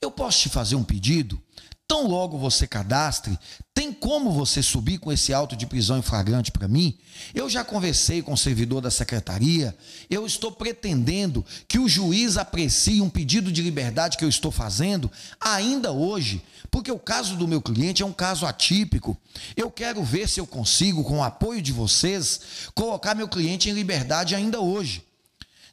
[0.00, 1.42] Eu posso te fazer um pedido?
[1.90, 3.36] Tão logo você cadastre,
[3.74, 6.96] tem como você subir com esse auto de prisão em flagrante para mim?
[7.34, 9.76] Eu já conversei com o servidor da secretaria,
[10.08, 15.10] eu estou pretendendo que o juiz aprecie um pedido de liberdade que eu estou fazendo
[15.40, 19.18] ainda hoje, porque o caso do meu cliente é um caso atípico.
[19.56, 22.40] Eu quero ver se eu consigo, com o apoio de vocês,
[22.72, 25.09] colocar meu cliente em liberdade ainda hoje.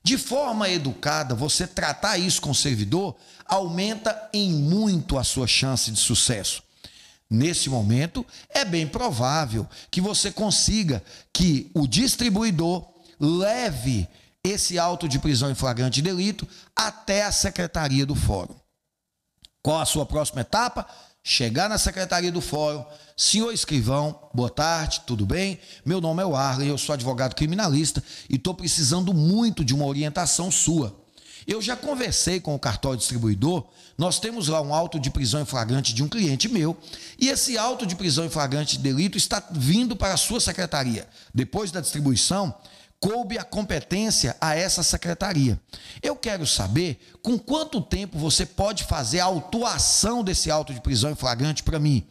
[0.08, 3.14] De forma educada, você tratar isso com o servidor
[3.46, 6.64] aumenta em muito a sua chance de sucesso.
[7.30, 12.88] Nesse momento, é bem provável que você consiga que o distribuidor
[13.20, 14.08] leve
[14.42, 18.56] esse auto de prisão em flagrante delito até a secretaria do fórum.
[19.62, 20.88] Qual a sua próxima etapa?
[21.28, 22.86] Chegar na secretaria do fórum,
[23.18, 25.60] senhor escrivão, boa tarde, tudo bem?
[25.86, 30.50] Meu nome é Warley, eu sou advogado criminalista e estou precisando muito de uma orientação
[30.50, 30.98] sua.
[31.46, 35.46] Eu já conversei com o cartório distribuidor, nós temos lá um auto de prisão em
[35.46, 36.78] flagrante de um cliente meu,
[37.20, 41.10] e esse auto de prisão em flagrante de delito está vindo para a sua secretaria.
[41.34, 42.56] Depois da distribuição,
[43.00, 45.60] coube a competência a essa secretaria.
[46.02, 51.12] Eu quero saber com quanto tempo você pode fazer a autuação desse auto de prisão
[51.12, 52.08] em flagrante para mim.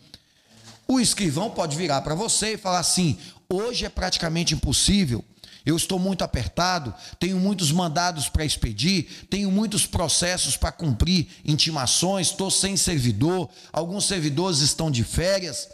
[0.88, 3.18] O escrivão pode virar para você e falar assim:
[3.48, 5.24] hoje é praticamente impossível.
[5.64, 12.28] Eu estou muito apertado, tenho muitos mandados para expedir, tenho muitos processos para cumprir, intimações,
[12.28, 15.68] estou sem servidor, alguns servidores estão de férias.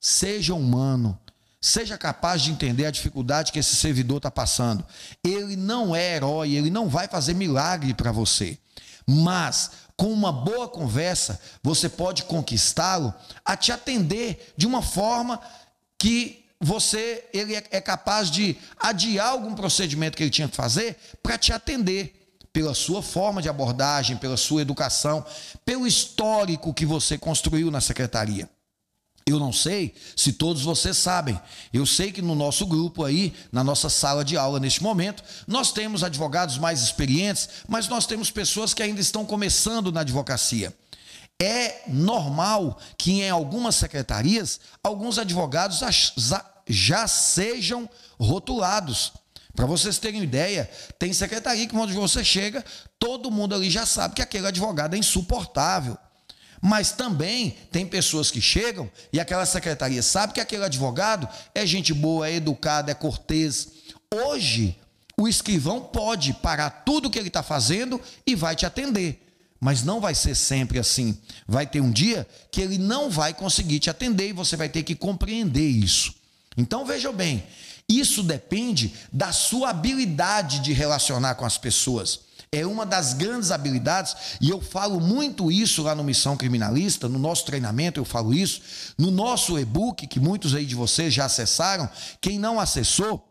[0.00, 1.16] Seja humano,
[1.60, 4.84] Seja capaz de entender a dificuldade que esse servidor está passando.
[5.24, 8.58] Ele não é herói, ele não vai fazer milagre para você.
[9.06, 13.14] Mas, com uma boa conversa, você pode conquistá-lo
[13.44, 15.40] a te atender de uma forma
[15.98, 20.96] que você ele é, é capaz de adiar algum procedimento que ele tinha que fazer
[21.22, 25.24] para te atender pela sua forma de abordagem, pela sua educação,
[25.64, 28.48] pelo histórico que você construiu na secretaria.
[29.28, 31.40] Eu não sei se todos vocês sabem.
[31.72, 35.72] Eu sei que no nosso grupo aí, na nossa sala de aula neste momento, nós
[35.72, 40.72] temos advogados mais experientes, mas nós temos pessoas que ainda estão começando na advocacia.
[41.42, 45.80] É normal que em algumas secretarias alguns advogados
[46.68, 49.12] já sejam rotulados.
[49.56, 52.64] Para vocês terem ideia, tem secretaria que onde você chega,
[52.96, 55.98] todo mundo ali já sabe que aquele advogado é insuportável.
[56.66, 61.94] Mas também tem pessoas que chegam e aquela secretaria sabe que aquele advogado é gente
[61.94, 63.68] boa, é educado, é cortês.
[64.12, 64.76] Hoje,
[65.16, 69.24] o escrivão pode parar tudo o que ele está fazendo e vai te atender.
[69.60, 71.16] Mas não vai ser sempre assim.
[71.46, 74.82] Vai ter um dia que ele não vai conseguir te atender e você vai ter
[74.82, 76.16] que compreender isso.
[76.56, 77.46] Então vejam bem,
[77.88, 82.25] isso depende da sua habilidade de relacionar com as pessoas.
[82.52, 87.18] É uma das grandes habilidades, e eu falo muito isso lá no Missão Criminalista, no
[87.18, 88.60] nosso treinamento eu falo isso,
[88.96, 91.88] no nosso e-book, que muitos aí de vocês já acessaram,
[92.20, 93.26] quem não acessou,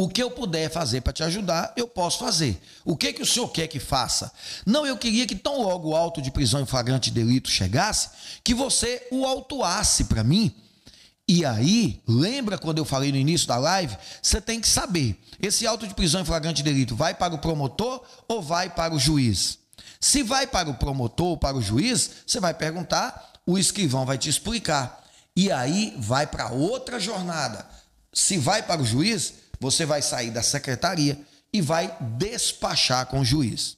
[0.00, 2.62] o que eu puder fazer para te ajudar, eu posso fazer.
[2.84, 4.32] O que que o senhor quer que faça?
[4.64, 8.10] Não, eu queria que tão logo o auto de prisão em flagrante delito chegasse,
[8.44, 10.54] que você o autuasse para mim.
[11.26, 13.98] E aí, lembra quando eu falei no início da live?
[14.22, 18.00] Você tem que saber, esse auto de prisão em flagrante delito vai para o promotor
[18.28, 19.58] ou vai para o juiz?
[20.00, 24.16] Se vai para o promotor ou para o juiz, você vai perguntar, o escrivão vai
[24.16, 25.04] te explicar.
[25.34, 27.66] E aí vai para outra jornada.
[28.12, 31.18] Se vai para o juiz, você vai sair da secretaria
[31.52, 33.76] e vai despachar com o juiz.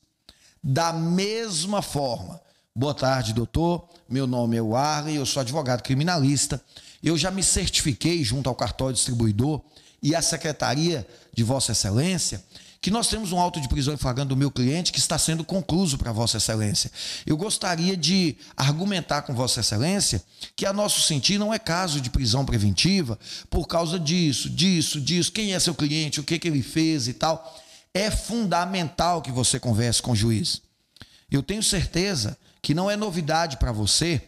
[0.62, 2.40] Da mesma forma,
[2.75, 3.88] boa tarde, doutor.
[4.09, 6.61] Meu nome é Warley, eu sou advogado criminalista.
[7.03, 9.62] Eu já me certifiquei junto ao cartório distribuidor
[10.03, 12.43] e à secretaria de Vossa Excelência
[12.81, 15.99] que nós temos um auto de prisão flagrante do meu cliente que está sendo concluso
[15.99, 16.90] para Vossa Excelência.
[17.27, 20.23] Eu gostaria de argumentar com Vossa Excelência
[20.57, 23.19] que, a nosso sentir, não é caso de prisão preventiva
[23.51, 27.12] por causa disso, disso, disso, quem é seu cliente, o que, que ele fez e
[27.12, 27.55] tal.
[27.93, 30.62] É fundamental que você converse com o juiz.
[31.31, 34.23] Eu tenho certeza que não é novidade para você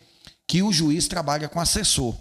[0.46, 2.14] que o juiz trabalha com assessor.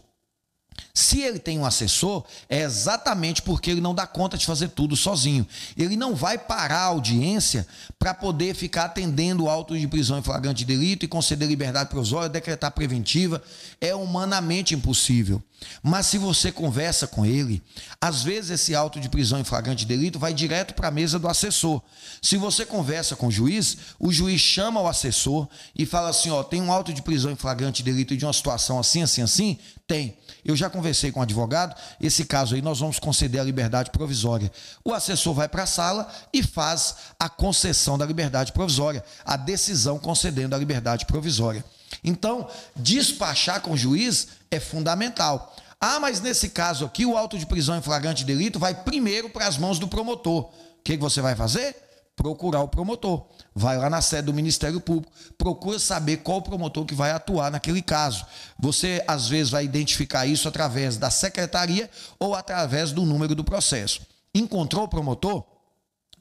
[0.93, 4.95] Se ele tem um assessor, é exatamente porque ele não dá conta de fazer tudo
[4.95, 5.47] sozinho.
[5.77, 7.65] Ele não vai parar a audiência
[7.97, 12.29] para poder ficar atendendo o auto de prisão em flagrante delito e conceder liberdade provisória,
[12.29, 13.41] decretar preventiva.
[13.79, 15.41] É humanamente impossível.
[15.83, 17.61] Mas se você conversa com ele,
[17.99, 21.27] às vezes esse auto de prisão em flagrante delito vai direto para a mesa do
[21.27, 21.81] assessor.
[22.21, 26.43] Se você conversa com o juiz, o juiz chama o assessor e fala assim: ó,
[26.43, 29.59] tem um auto de prisão em flagrante delito de uma situação assim, assim, assim?
[29.91, 30.17] Tem.
[30.45, 34.49] Eu já conversei com o advogado, esse caso aí nós vamos conceder a liberdade provisória.
[34.85, 39.99] O assessor vai para a sala e faz a concessão da liberdade provisória, a decisão
[39.99, 41.61] concedendo a liberdade provisória.
[42.01, 45.53] Então, despachar com o juiz é fundamental.
[45.77, 49.45] Ah, mas nesse caso aqui, o auto de prisão em flagrante delito vai primeiro para
[49.45, 50.43] as mãos do promotor.
[50.43, 50.51] O
[50.85, 51.75] que, que você vai fazer?
[52.15, 53.25] Procurar o promotor.
[53.55, 57.49] Vai lá na sede do Ministério Público, procura saber qual o promotor que vai atuar
[57.51, 58.25] naquele caso.
[58.59, 64.01] Você, às vezes, vai identificar isso através da secretaria ou através do número do processo.
[64.33, 65.45] Encontrou o promotor?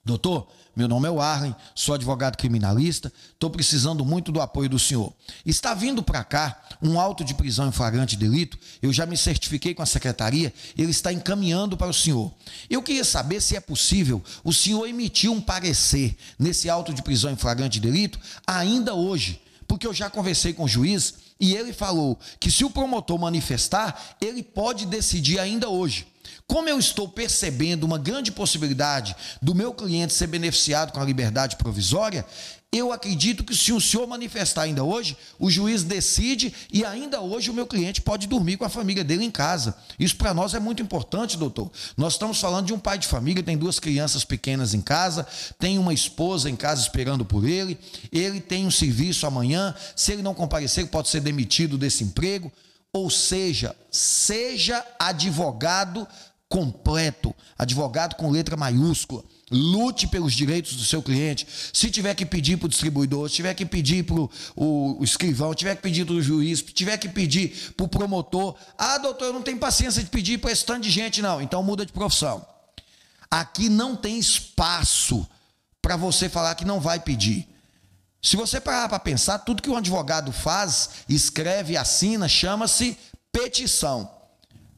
[0.03, 5.13] Doutor, meu nome é Warren, sou advogado criminalista, estou precisando muito do apoio do senhor.
[5.45, 9.75] Está vindo para cá um auto de prisão em flagrante delito, eu já me certifiquei
[9.75, 12.33] com a secretaria, ele está encaminhando para o senhor.
[12.71, 17.31] Eu queria saber se é possível o senhor emitir um parecer nesse auto de prisão
[17.31, 22.19] em flagrante delito ainda hoje, porque eu já conversei com o juiz e ele falou
[22.39, 26.10] que se o promotor manifestar, ele pode decidir ainda hoje.
[26.51, 31.55] Como eu estou percebendo uma grande possibilidade do meu cliente ser beneficiado com a liberdade
[31.55, 32.27] provisória,
[32.73, 37.51] eu acredito que se o senhor manifestar ainda hoje, o juiz decide e ainda hoje
[37.51, 39.77] o meu cliente pode dormir com a família dele em casa.
[39.97, 41.71] Isso para nós é muito importante, doutor.
[41.97, 45.25] Nós estamos falando de um pai de família, tem duas crianças pequenas em casa,
[45.57, 47.79] tem uma esposa em casa esperando por ele,
[48.11, 52.51] ele tem um serviço amanhã, se ele não comparecer, pode ser demitido desse emprego.
[52.93, 56.09] Ou seja, seja advogado
[56.51, 59.23] completo, advogado com letra maiúscula.
[59.53, 61.47] Lute pelos direitos do seu cliente.
[61.73, 65.77] Se tiver que pedir para o distribuidor, se tiver que pedir para o escrivão, tiver
[65.77, 68.57] que pedir para o juiz, tiver que pedir para o promotor.
[68.77, 71.41] Ah, doutor, eu não tenho paciência de pedir para esse tanto de gente, não.
[71.41, 72.45] Então muda de profissão.
[73.31, 75.27] Aqui não tem espaço
[75.81, 77.49] para você falar que não vai pedir.
[78.23, 82.97] Se você parar para pensar, tudo que um advogado faz, escreve, assina, chama-se
[83.33, 84.20] petição.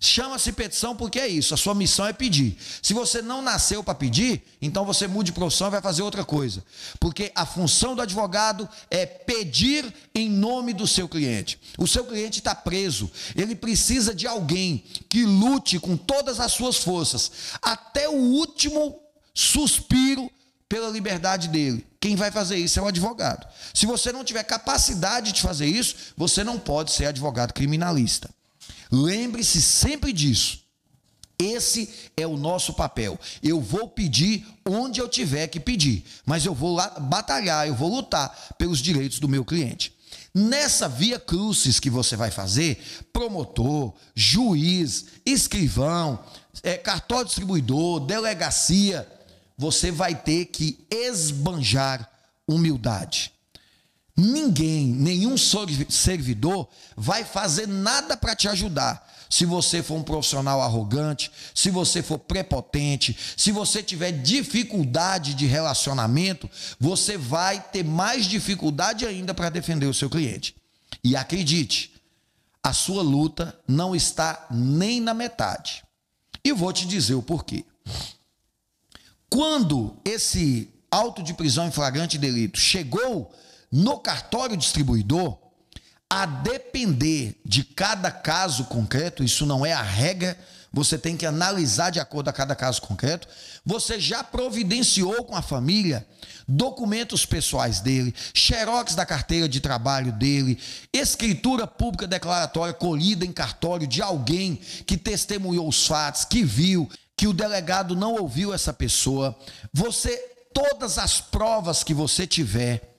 [0.04, 2.58] Chama-se petição porque é isso, a sua missão é pedir.
[2.82, 6.24] Se você não nasceu para pedir, então você mude de profissão e vai fazer outra
[6.24, 6.64] coisa.
[6.98, 11.56] Porque a função do advogado é pedir em nome do seu cliente.
[11.78, 16.78] O seu cliente está preso, ele precisa de alguém que lute com todas as suas
[16.78, 17.30] forças,
[17.62, 18.98] até o último
[19.32, 20.28] suspiro
[20.68, 21.86] pela liberdade dele.
[22.00, 23.46] Quem vai fazer isso é o advogado.
[23.72, 28.28] Se você não tiver capacidade de fazer isso, você não pode ser advogado criminalista.
[28.90, 30.62] Lembre-se sempre disso.
[31.38, 33.18] Esse é o nosso papel.
[33.42, 37.92] Eu vou pedir onde eu tiver que pedir, mas eu vou lá batalhar, eu vou
[37.92, 39.94] lutar pelos direitos do meu cliente.
[40.34, 42.82] Nessa via crucis que você vai fazer,
[43.12, 46.18] promotor, juiz, escrivão,
[46.62, 49.06] é, cartório distribuidor, delegacia,
[49.58, 52.08] você vai ter que esbanjar
[52.46, 53.32] humildade.
[54.16, 59.10] Ninguém, nenhum servidor vai fazer nada para te ajudar.
[59.30, 65.46] Se você for um profissional arrogante, se você for prepotente, se você tiver dificuldade de
[65.46, 70.54] relacionamento, você vai ter mais dificuldade ainda para defender o seu cliente.
[71.02, 71.94] E acredite,
[72.62, 75.82] a sua luta não está nem na metade.
[76.44, 77.64] E vou te dizer o porquê.
[79.30, 83.32] Quando esse auto de prisão em flagrante delito chegou
[83.72, 85.38] no cartório distribuidor,
[86.10, 90.38] a depender de cada caso concreto, isso não é a regra,
[90.70, 93.26] você tem que analisar de acordo a cada caso concreto.
[93.64, 96.06] Você já providenciou com a família
[96.46, 100.58] documentos pessoais dele, xerox da carteira de trabalho dele,
[100.92, 104.56] escritura pública declaratória colhida em cartório de alguém
[104.86, 109.38] que testemunhou os fatos, que viu, que o delegado não ouviu essa pessoa.
[109.72, 110.16] Você,
[110.52, 112.91] todas as provas que você tiver,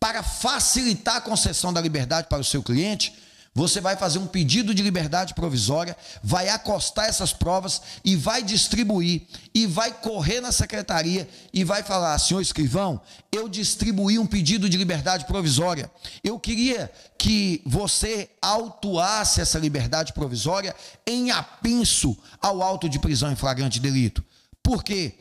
[0.00, 3.14] para facilitar a concessão da liberdade para o seu cliente,
[3.58, 9.22] você vai fazer um pedido de liberdade provisória, vai acostar essas provas e vai distribuir
[9.52, 13.00] e vai correr na secretaria e vai falar: senhor escrivão,
[13.32, 15.90] eu distribuí um pedido de liberdade provisória.
[16.22, 16.88] Eu queria
[17.18, 20.72] que você autuasse essa liberdade provisória
[21.04, 24.24] em apenso ao auto de prisão em flagrante delito.
[24.62, 25.18] Por quê?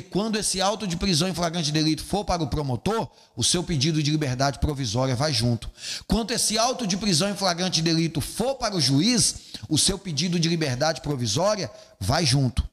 [0.00, 4.02] Quando esse auto de prisão em flagrante delito for para o promotor, o seu pedido
[4.02, 5.70] de liberdade provisória vai junto.
[6.06, 10.38] Quando esse auto de prisão em flagrante delito for para o juiz, o seu pedido
[10.38, 12.68] de liberdade provisória vai junto.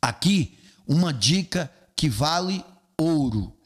[0.00, 2.64] Aqui, uma dica que vale
[2.98, 3.56] ouro.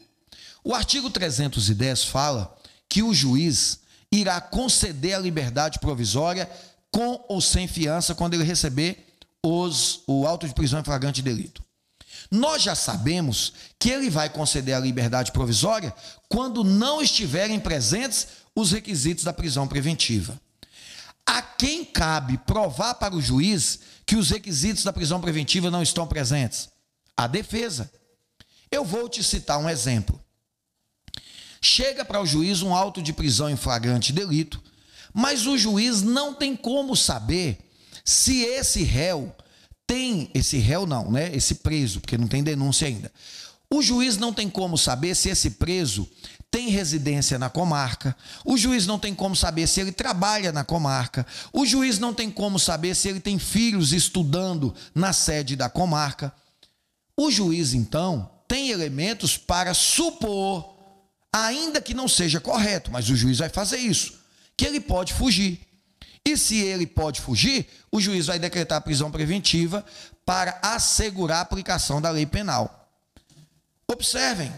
[0.62, 2.56] O artigo 310 fala
[2.88, 3.80] que o juiz
[4.10, 6.48] irá conceder a liberdade provisória
[6.90, 9.06] com ou sem fiança quando ele receber
[9.44, 11.67] os, o auto de prisão em flagrante delito.
[12.30, 15.94] Nós já sabemos que ele vai conceder a liberdade provisória
[16.28, 20.38] quando não estiverem presentes os requisitos da prisão preventiva.
[21.24, 26.06] A quem cabe provar para o juiz que os requisitos da prisão preventiva não estão
[26.06, 26.68] presentes?
[27.16, 27.90] A defesa.
[28.70, 30.20] Eu vou te citar um exemplo.
[31.60, 34.62] Chega para o juiz um auto de prisão em flagrante delito,
[35.12, 37.58] mas o juiz não tem como saber
[38.04, 39.34] se esse réu
[39.88, 41.34] tem esse réu não, né?
[41.34, 43.10] Esse preso, porque não tem denúncia ainda.
[43.70, 46.08] O juiz não tem como saber se esse preso
[46.50, 48.14] tem residência na comarca.
[48.44, 51.26] O juiz não tem como saber se ele trabalha na comarca.
[51.52, 56.32] O juiz não tem como saber se ele tem filhos estudando na sede da comarca.
[57.16, 60.76] O juiz, então, tem elementos para supor,
[61.32, 64.18] ainda que não seja correto, mas o juiz vai fazer isso,
[64.56, 65.60] que ele pode fugir.
[66.28, 69.82] E se ele pode fugir, o juiz vai decretar prisão preventiva
[70.26, 72.86] para assegurar a aplicação da lei penal.
[73.90, 74.52] Observem,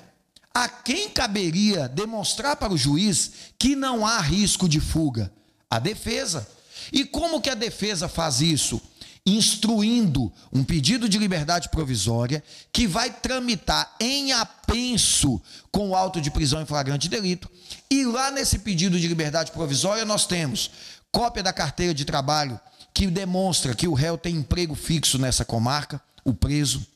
[0.53, 5.33] a quem caberia demonstrar para o juiz que não há risco de fuga?
[5.71, 6.45] A defesa.
[6.93, 8.83] E como que a defesa faz isso?
[9.27, 12.43] instruindo um pedido de liberdade provisória
[12.73, 15.41] que vai tramitar em apenso
[15.71, 17.49] com o auto de prisão em flagrante delito.
[17.91, 20.71] E lá nesse pedido de liberdade provisória nós temos
[21.13, 22.59] cópia da carteira de trabalho
[22.93, 26.87] que demonstra que o réu tem emprego fixo nessa comarca, o preso.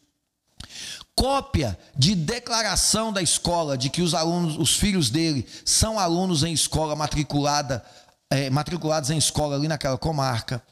[1.15, 6.53] Cópia de declaração da escola de que os alunos, os filhos dele, são alunos em
[6.53, 7.85] escola matriculada,
[8.29, 10.63] é, matriculados em escola ali naquela comarca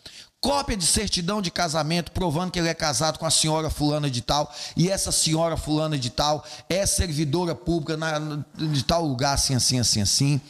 [0.43, 4.21] cópia de certidão de casamento provando que ele é casado com a senhora fulana de
[4.21, 8.19] tal e essa senhora fulana de tal é servidora pública na,
[8.57, 10.41] de tal lugar assim assim assim assim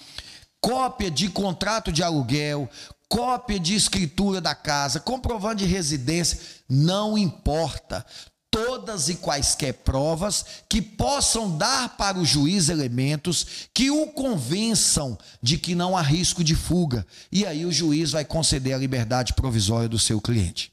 [0.62, 2.70] cópia de contrato de aluguel
[3.12, 8.06] cópia de escritura da casa comprovante de residência não importa
[8.50, 15.58] todas e quaisquer provas que possam dar para o juiz elementos que o convençam de
[15.58, 17.06] que não há risco de fuga.
[17.30, 20.72] E aí o juiz vai conceder a liberdade provisória do seu cliente.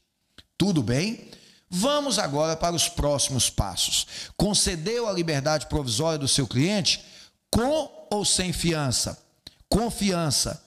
[0.56, 1.30] Tudo bem?
[1.70, 4.06] Vamos agora para os próximos passos.
[4.36, 7.02] Concedeu a liberdade provisória do seu cliente
[7.50, 9.29] com ou sem fiança?
[9.70, 10.62] Confiança.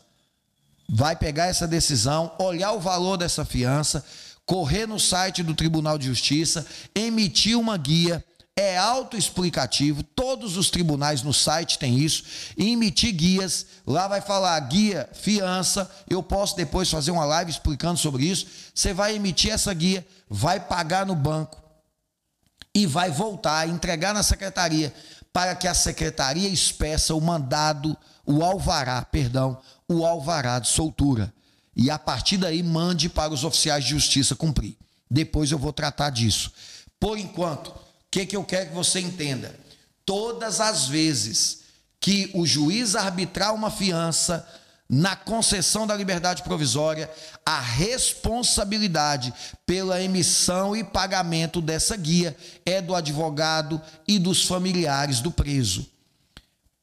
[0.90, 4.04] Vai pegar essa decisão, olhar o valor dessa fiança,
[4.46, 8.24] correr no site do Tribunal de Justiça, emitir uma guia,
[8.56, 12.24] é autoexplicativo, todos os tribunais no site tem isso,
[12.56, 18.26] emitir guias, lá vai falar guia, fiança, eu posso depois fazer uma live explicando sobre
[18.26, 21.62] isso, você vai emitir essa guia, vai pagar no banco
[22.76, 24.94] e vai voltar, entregar na secretaria,
[25.32, 31.34] para que a secretaria expeça o mandado, o alvará, perdão, o alvará de soltura
[31.76, 34.78] e a partir daí mande para os oficiais de justiça cumprir.
[35.10, 36.52] Depois eu vou tratar disso.
[37.00, 37.74] Por enquanto, o
[38.10, 39.54] que, que eu quero que você entenda?
[40.06, 41.62] Todas as vezes
[42.00, 44.48] que o juiz arbitrar uma fiança
[44.90, 47.10] na concessão da liberdade provisória,
[47.46, 49.34] a responsabilidade
[49.66, 55.93] pela emissão e pagamento dessa guia é do advogado e dos familiares do preso.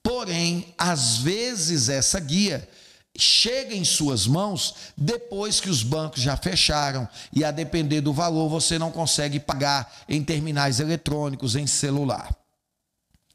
[0.02, 2.68] Porém, às vezes essa guia
[3.16, 8.48] chega em suas mãos depois que os bancos já fecharam e a depender do valor
[8.48, 12.34] você não consegue pagar em terminais eletrônicos, em celular.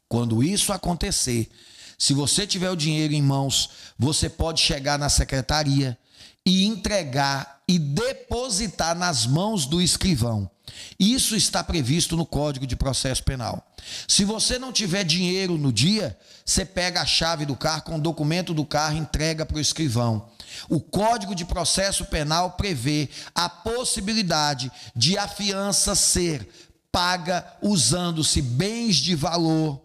[0.08, 1.48] Quando isso acontecer,
[1.98, 5.96] se você tiver o dinheiro em mãos, você pode chegar na secretaria
[6.44, 10.50] e entregar e depositar nas mãos do escrivão.
[10.98, 13.66] Isso está previsto no Código de Processo Penal.
[14.08, 18.00] Se você não tiver dinheiro no dia, você pega a chave do carro com o
[18.00, 20.28] documento do carro e entrega para o escrivão.
[20.68, 26.48] O Código de Processo Penal prevê a possibilidade de a fiança ser
[26.90, 29.82] paga usando-se bens de valor,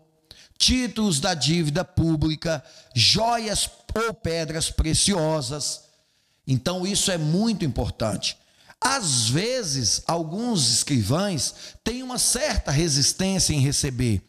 [0.58, 2.64] títulos da dívida pública,
[2.96, 5.92] joias ou pedras preciosas
[6.52, 8.38] então isso é muito importante.
[8.84, 11.54] Às vezes, alguns escrivães
[11.84, 14.24] têm uma certa resistência em receber,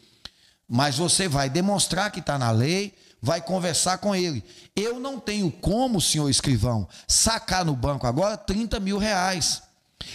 [0.68, 4.44] mas você vai demonstrar que está na lei, vai conversar com ele.
[4.76, 9.62] Eu não tenho como, senhor escrivão, sacar no banco agora 30 mil reais.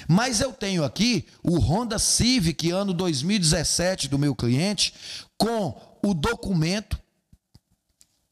[0.08, 4.94] Mas eu tenho aqui o Honda Civic ano 2017 do meu cliente
[5.38, 7.00] com o documento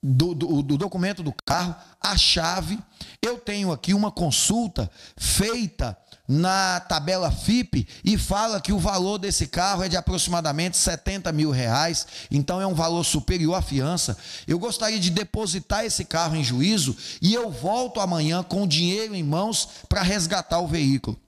[0.07, 2.77] do, do, do, documento do carro, a chave.
[3.19, 5.97] Eu tenho aqui uma consulta feita
[6.27, 11.49] na tabela FIP e fala que o valor desse carro é de aproximadamente 70 mil
[11.49, 14.15] reais, então é um valor superior à fiança.
[14.47, 19.15] Eu gostaria de depositar esse carro em juízo e eu volto amanhã com o dinheiro
[19.15, 21.19] em mãos para resgatar o veículo.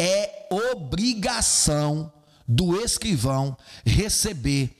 [0.00, 2.12] É obrigação
[2.46, 4.77] do escrivão receber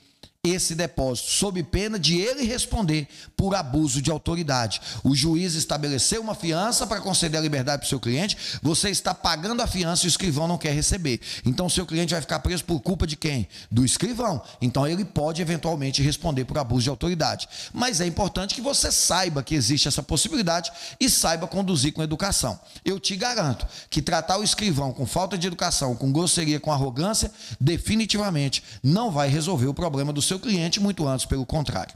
[0.49, 4.81] esse depósito, sob pena de ele responder por abuso de autoridade.
[5.03, 9.13] O juiz estabeleceu uma fiança para conceder a liberdade para o seu cliente, você está
[9.13, 11.19] pagando a fiança e o escrivão não quer receber.
[11.45, 13.47] Então, o seu cliente vai ficar preso por culpa de quem?
[13.71, 14.41] Do escrivão.
[14.61, 17.47] Então, ele pode eventualmente responder por abuso de autoridade.
[17.73, 22.59] Mas é importante que você saiba que existe essa possibilidade e saiba conduzir com educação.
[22.83, 27.31] Eu te garanto que tratar o escrivão com falta de educação, com grosseria, com arrogância,
[27.59, 31.95] definitivamente não vai resolver o problema do seu cliente, muito antes, pelo contrário.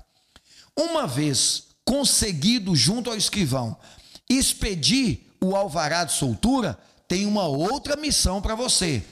[0.77, 3.77] Uma vez conseguido junto ao escrivão
[4.29, 6.77] expedir o alvará de soltura,
[7.07, 9.03] tem uma outra missão para você.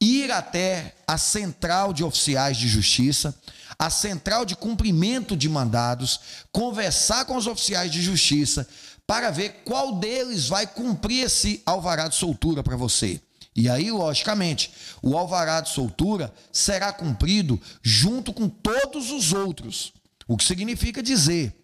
[0.00, 3.34] Ir até a central de oficiais de justiça,
[3.78, 6.20] a central de cumprimento de mandados,
[6.52, 8.68] conversar com os oficiais de justiça
[9.06, 13.20] para ver qual deles vai cumprir esse alvará de soltura para você.
[13.56, 19.92] E aí, logicamente, o alvará de soltura será cumprido junto com todos os outros.
[20.26, 21.54] O que significa dizer,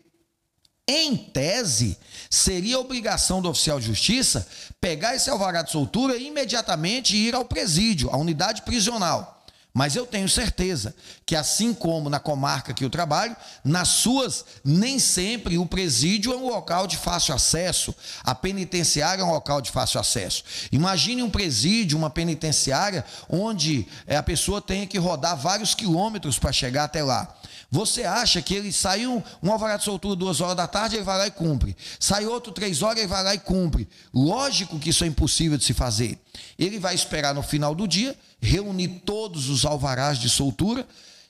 [0.92, 1.96] Em tese,
[2.28, 4.46] seria obrigação do oficial de justiça
[4.80, 9.39] pegar esse alvará de soltura e imediatamente ir ao presídio, à unidade prisional.
[9.72, 10.94] Mas eu tenho certeza
[11.24, 16.36] que, assim como na comarca que eu trabalho, nas suas, nem sempre o presídio é
[16.36, 17.94] um local de fácil acesso,
[18.24, 20.42] a penitenciária é um local de fácil acesso.
[20.72, 26.52] Imagine um presídio, uma penitenciária, onde eh, a pessoa tenha que rodar vários quilômetros para
[26.52, 27.36] chegar até lá.
[27.70, 31.16] Você acha que ele saiu um alvará de soltura duas horas da tarde, ele vai
[31.16, 31.76] lá e cumpre.
[32.00, 33.88] Sai outro três horas, ele vai lá e cumpre.
[34.12, 36.18] Lógico que isso é impossível de se fazer.
[36.58, 40.86] Ele vai esperar no final do dia, reunir todos os alvarás de soltura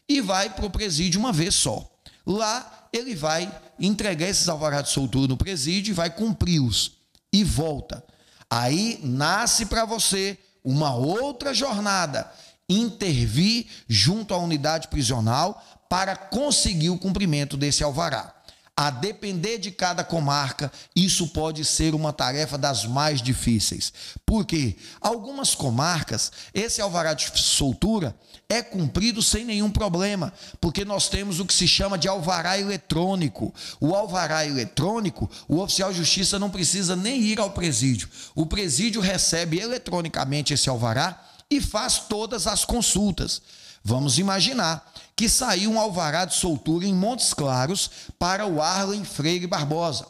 [0.08, 1.88] e vai para o presídio uma vez só.
[2.26, 6.98] Lá ele vai entregar esses alvarás de soltura no presídio e vai cumpri-los.
[7.32, 8.04] E volta.
[8.48, 12.30] Aí nasce para você uma outra jornada
[12.68, 18.34] intervir junto à unidade prisional para conseguir o cumprimento desse alvará.
[18.80, 23.92] A depender de cada comarca, isso pode ser uma tarefa das mais difíceis.
[24.24, 28.16] Porque algumas comarcas, esse alvará de soltura
[28.48, 33.52] é cumprido sem nenhum problema, porque nós temos o que se chama de alvará eletrônico.
[33.78, 38.08] O alvará eletrônico, o oficial de justiça não precisa nem ir ao presídio.
[38.34, 43.42] O presídio recebe eletronicamente esse alvará e faz todas as consultas.
[43.84, 44.90] Vamos imaginar
[45.20, 50.06] que saiu um alvará de soltura em Montes Claros para o Arlen Freire Barbosa.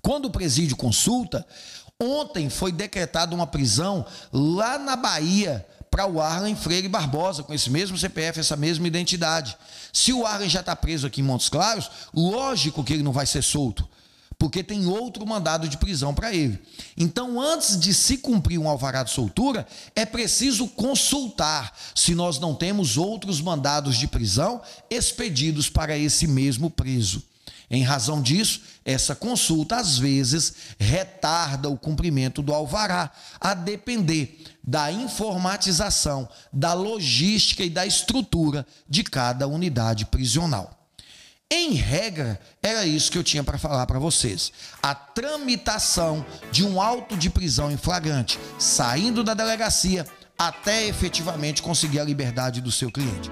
[0.00, 1.44] Quando o presídio consulta,
[2.00, 7.68] ontem foi decretada uma prisão lá na Bahia para o Arlen Freire Barbosa, com esse
[7.68, 9.58] mesmo CPF, essa mesma identidade.
[9.92, 13.26] Se o Arlen já está preso aqui em Montes Claros, lógico que ele não vai
[13.26, 13.88] ser solto
[14.38, 16.58] porque tem outro mandado de prisão para ele.
[16.96, 22.54] Então, antes de se cumprir um alvará de soltura, é preciso consultar se nós não
[22.54, 24.60] temos outros mandados de prisão
[24.90, 27.22] expedidos para esse mesmo preso.
[27.70, 33.10] Em razão disso, essa consulta às vezes retarda o cumprimento do alvará,
[33.40, 40.73] a depender da informatização, da logística e da estrutura de cada unidade prisional.
[41.52, 44.52] Em regra, era isso que eu tinha para falar para vocês.
[44.82, 50.06] A tramitação de um auto de prisão em flagrante, saindo da delegacia
[50.38, 53.30] até efetivamente conseguir a liberdade do seu cliente.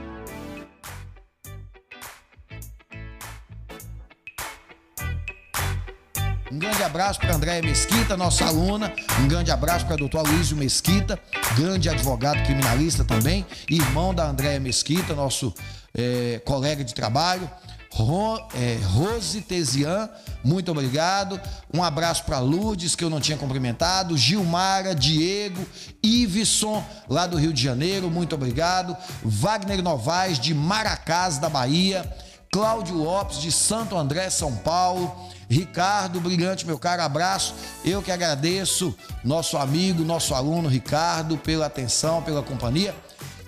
[6.52, 8.92] Um grande abraço para Andréia Mesquita, nossa aluna.
[9.20, 11.18] Um grande abraço para o doutor Aloysio Mesquita,
[11.56, 15.54] grande advogado criminalista também, irmão da Andréia Mesquita, nosso
[15.94, 17.50] é, colega de trabalho.
[17.94, 20.08] Ro, é, Rose Tesian,
[20.42, 21.38] muito obrigado.
[21.72, 24.16] Um abraço para Lourdes, que eu não tinha cumprimentado.
[24.16, 25.64] Gilmara, Diego,
[26.02, 28.96] Iveson, lá do Rio de Janeiro, muito obrigado.
[29.22, 32.10] Wagner Novaes, de Maracás, da Bahia.
[32.50, 35.30] Cláudio Lopes, de Santo André, São Paulo.
[35.48, 37.54] Ricardo, brilhante, meu caro abraço.
[37.84, 42.94] Eu que agradeço, nosso amigo, nosso aluno Ricardo, pela atenção, pela companhia.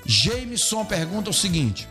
[0.04, 1.88] Jameson pergunta o seguinte: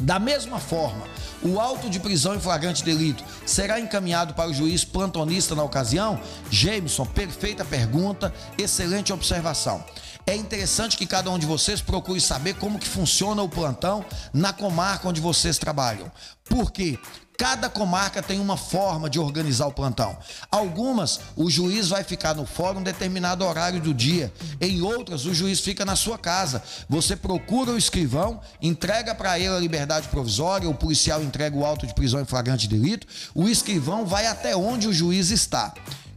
[0.00, 1.06] da mesma forma,
[1.42, 6.20] o auto de prisão em flagrante delito será encaminhado para o juiz plantonista na ocasião?
[6.50, 9.84] Jameson, perfeita pergunta, excelente observação.
[10.26, 14.52] É interessante que cada um de vocês procure saber como que funciona o plantão na
[14.52, 16.10] comarca onde vocês trabalham.
[16.44, 16.98] Por quê?
[17.38, 20.16] Cada comarca tem uma forma de organizar o plantão.
[20.50, 24.32] Algumas, o juiz vai ficar no fórum um determinado horário do dia.
[24.60, 26.62] Em outras, o juiz fica na sua casa.
[26.88, 31.86] Você procura o escrivão, entrega para ele a liberdade provisória, o policial entrega o auto
[31.86, 33.06] de prisão em flagrante delito.
[33.34, 35.74] O escrivão vai até onde o juiz está.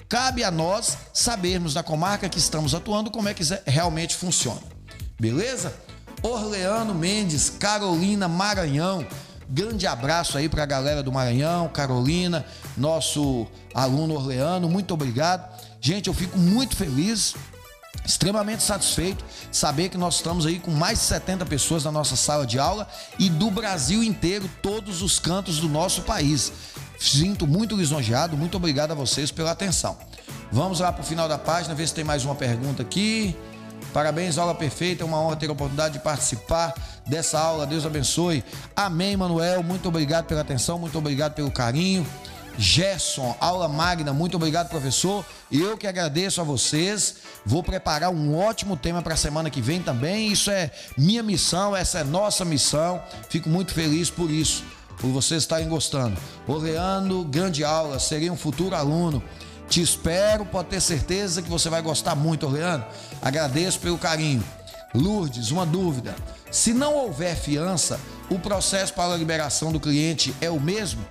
[0.07, 4.61] Cabe a nós sabermos na comarca que estamos atuando como é que realmente funciona.
[5.19, 5.73] Beleza?
[6.23, 9.05] Orleano Mendes, Carolina Maranhão.
[9.51, 12.45] Grande abraço aí para a galera do Maranhão, Carolina,
[12.77, 15.49] nosso aluno Orleano, muito obrigado.
[15.81, 17.33] Gente, eu fico muito feliz,
[18.05, 22.45] extremamente satisfeito saber que nós estamos aí com mais de 70 pessoas na nossa sala
[22.45, 22.87] de aula
[23.17, 26.53] e do Brasil inteiro, todos os cantos do nosso país.
[26.99, 29.97] Sinto muito lisonjeado, muito obrigado a vocês pela atenção.
[30.51, 33.35] Vamos lá para o final da página, ver se tem mais uma pergunta aqui.
[33.93, 35.03] Parabéns, aula perfeita.
[35.03, 36.73] É uma honra ter a oportunidade de participar
[37.07, 37.65] dessa aula.
[37.65, 38.43] Deus abençoe.
[38.75, 39.63] Amém, Manuel.
[39.63, 42.05] Muito obrigado pela atenção, muito obrigado pelo carinho.
[42.59, 45.25] Gerson, aula magna, muito obrigado, professor.
[45.49, 47.15] Eu que agradeço a vocês.
[47.45, 50.29] Vou preparar um ótimo tema para a semana que vem também.
[50.29, 53.01] Isso é minha missão, essa é nossa missão.
[53.29, 54.65] Fico muito feliz por isso,
[54.99, 56.19] por vocês estarem gostando.
[56.45, 59.23] Orleano, grande aula, serei um futuro aluno.
[59.69, 62.83] Te espero, pode ter certeza que você vai gostar muito, Orleano.
[63.21, 64.43] Agradeço pelo carinho.
[64.95, 66.15] Lourdes, uma dúvida.
[66.49, 67.99] Se não houver fiança,
[68.31, 71.05] o processo para a liberação do cliente é o mesmo?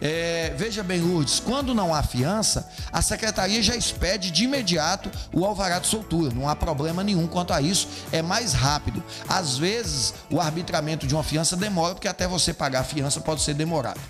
[0.00, 5.44] É, veja bem, Lourdes, quando não há fiança, a secretaria já expede de imediato o
[5.44, 6.32] alvará de soltura.
[6.32, 9.02] Não há problema nenhum quanto a isso, é mais rápido.
[9.28, 13.42] Às vezes, o arbitramento de uma fiança demora, porque até você pagar a fiança pode
[13.42, 14.00] ser demorado.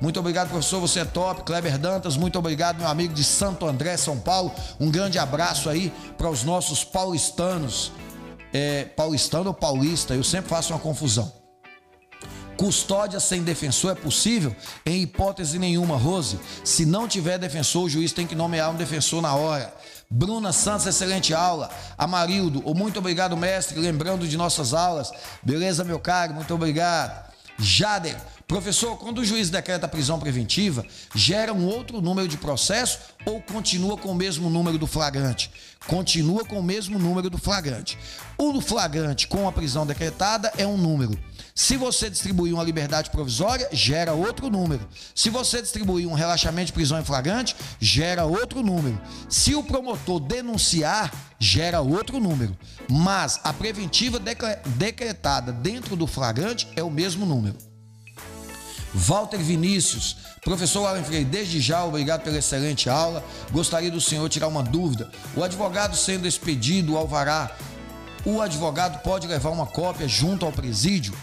[0.00, 0.80] Muito obrigado, professor.
[0.80, 1.42] Você é top.
[1.42, 4.52] Kleber Dantas, muito obrigado, meu amigo de Santo André, São Paulo.
[4.78, 7.92] Um grande abraço aí para os nossos paulistanos.
[8.52, 11.30] É, paulistano ou paulista, eu sempre faço uma confusão.
[12.56, 14.54] Custódia sem defensor é possível?
[14.84, 16.40] Em hipótese nenhuma, Rose.
[16.64, 19.72] Se não tiver defensor, o juiz tem que nomear um defensor na hora.
[20.10, 21.70] Bruna Santos, excelente aula.
[21.96, 23.78] Amarildo, muito obrigado, mestre.
[23.78, 25.12] Lembrando de nossas aulas.
[25.40, 26.34] Beleza, meu caro?
[26.34, 27.30] Muito obrigado.
[27.58, 28.16] Jader,
[28.48, 30.84] professor, quando o juiz decreta prisão preventiva,
[31.14, 35.50] gera um outro número de processo ou continua com o mesmo número do flagrante?
[35.86, 37.98] Continua com o mesmo número do flagrante.
[38.38, 41.16] O do flagrante com a prisão decretada é um número.
[41.54, 44.88] Se você distribuir uma liberdade provisória, gera outro número.
[45.14, 48.98] Se você distribuir um relaxamento de prisão em flagrante, gera outro número.
[49.28, 52.56] Se o promotor denunciar, gera outro número.
[52.88, 54.18] Mas a preventiva
[54.76, 57.56] decretada dentro do flagrante é o mesmo número.
[58.94, 63.24] Walter Vinícius, professor Alan Freire, desde já, obrigado pela excelente aula.
[63.50, 65.10] Gostaria do senhor tirar uma dúvida.
[65.36, 67.50] O advogado sendo expedido, o alvará,
[68.24, 71.14] o advogado pode levar uma cópia junto ao presídio?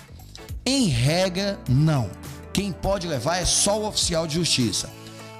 [0.65, 2.09] Em regra, não.
[2.53, 4.89] Quem pode levar é só o oficial de justiça.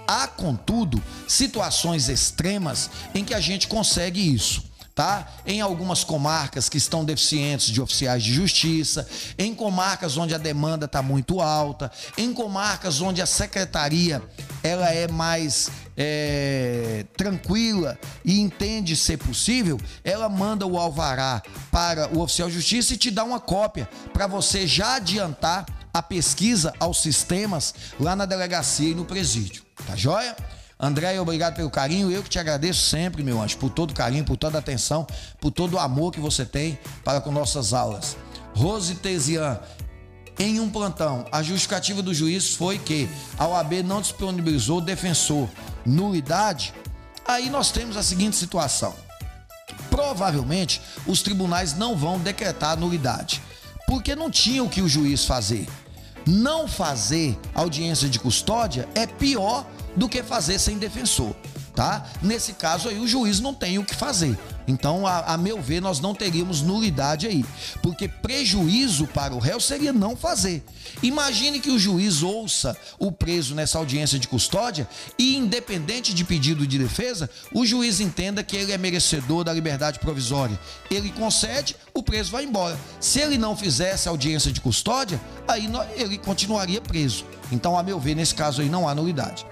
[0.08, 4.64] Há, contudo, situações extremas em que a gente consegue isso
[4.96, 5.28] tá?
[5.46, 9.06] Em algumas comarcas que estão deficientes de oficiais de justiça,
[9.38, 14.24] em comarcas onde a demanda está muito alta, em comarcas onde a secretaria
[14.64, 22.22] ela é mais é, tranquila e entende ser possível, ela manda o alvará para o
[22.22, 27.02] oficial de justiça e te dá uma cópia para você já adiantar a pesquisa aos
[27.02, 29.64] sistemas lá na delegacia e no presídio.
[29.86, 30.36] Tá joia?
[30.80, 32.12] André, obrigado pelo carinho.
[32.12, 35.08] Eu que te agradeço sempre, meu anjo, por todo o carinho, por toda a atenção,
[35.40, 38.18] por todo o amor que você tem para com nossas aulas.
[38.54, 39.60] Rose Tesian,
[40.38, 45.48] em um plantão, a justificativa do juiz foi que a OAB não disponibilizou defensor
[45.86, 46.74] nulidade.
[47.26, 48.94] Aí nós temos a seguinte situação:
[49.90, 53.42] provavelmente os tribunais não vão decretar nulidade,
[53.88, 55.68] porque não tinha o que o juiz fazer.
[56.28, 59.66] Não fazer audiência de custódia é pior
[59.96, 61.36] do que fazer sem defensor,
[61.76, 62.06] tá?
[62.22, 64.38] Nesse caso aí o juiz não tem o que fazer.
[64.68, 67.46] Então, a, a, meu ver, nós não teríamos nulidade aí,
[67.84, 70.64] porque prejuízo para o réu seria não fazer.
[71.04, 74.88] Imagine que o juiz ouça o preso nessa audiência de custódia
[75.20, 80.00] e, independente de pedido de defesa, o juiz entenda que ele é merecedor da liberdade
[80.00, 80.60] provisória.
[80.90, 82.78] Ele concede, o preso vai embora.
[83.00, 87.26] Se ele não fizesse audiência de custódia, aí ele continuaria preso.
[87.52, 89.46] Então, a meu ver, nesse caso aí não há nulidade.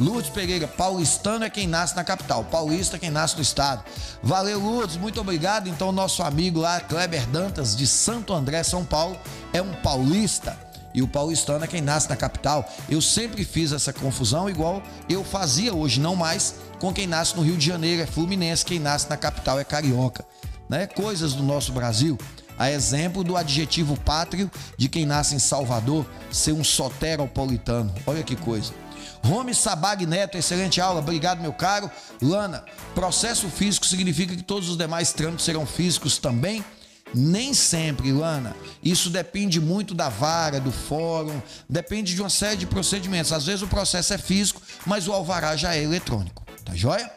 [0.00, 3.84] Lourdes Pereira, paulistano é quem nasce na capital, paulista é quem nasce no estado.
[4.22, 5.68] Valeu, Lourdes, muito obrigado.
[5.68, 9.18] Então, nosso amigo lá, Kleber Dantas, de Santo André, São Paulo,
[9.52, 10.56] é um paulista.
[10.94, 12.66] E o paulistano é quem nasce na capital.
[12.88, 17.42] Eu sempre fiz essa confusão, igual eu fazia hoje, não mais, com quem nasce no
[17.42, 20.24] Rio de Janeiro, é fluminense, quem nasce na capital é carioca.
[20.66, 20.86] Né?
[20.86, 22.18] Coisas do nosso Brasil.
[22.58, 27.94] A exemplo do adjetivo pátrio de quem nasce em Salvador ser um soteropolitano.
[28.06, 28.72] Olha que coisa.
[29.24, 31.90] Rome Sabag Neto, excelente aula, obrigado, meu caro.
[32.20, 32.64] Lana,
[32.94, 36.64] processo físico significa que todos os demais trâmites serão físicos também?
[37.14, 38.54] Nem sempre, Lana.
[38.82, 43.32] Isso depende muito da vara, do fórum, depende de uma série de procedimentos.
[43.32, 46.44] Às vezes o processo é físico, mas o alvará já é eletrônico.
[46.64, 47.10] Tá joia?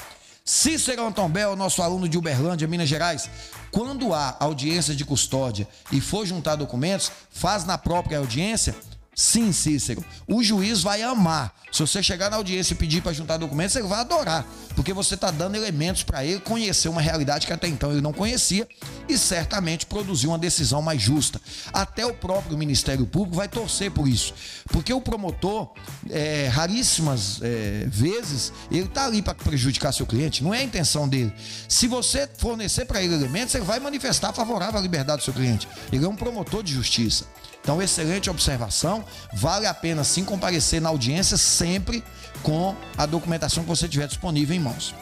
[0.45, 3.29] Cícero Antombel, nosso aluno de Uberlândia, Minas Gerais.
[3.71, 8.75] Quando há audiência de custódia e for juntar documentos, faz na própria audiência
[9.15, 10.03] Sim, Cícero.
[10.27, 11.53] O juiz vai amar.
[11.71, 14.45] Se você chegar na audiência e pedir para juntar documentos, ele vai adorar,
[14.75, 18.13] porque você está dando elementos para ele conhecer uma realidade que até então ele não
[18.13, 18.67] conhecia
[19.09, 21.41] e certamente produzir uma decisão mais justa.
[21.73, 24.35] Até o próprio Ministério Público vai torcer por isso,
[24.67, 25.71] porque o promotor,
[26.11, 31.09] é, raríssimas é, vezes, ele está ali para prejudicar seu cliente, não é a intenção
[31.09, 31.33] dele.
[31.67, 35.67] Se você fornecer para ele elementos, ele vai manifestar favorável à liberdade do seu cliente.
[35.91, 37.25] Ele é um promotor de justiça.
[37.63, 39.05] Então, excelente observação.
[39.31, 42.03] Vale a pena sim comparecer na audiência sempre
[42.43, 44.93] com a documentação que você tiver disponível em mãos.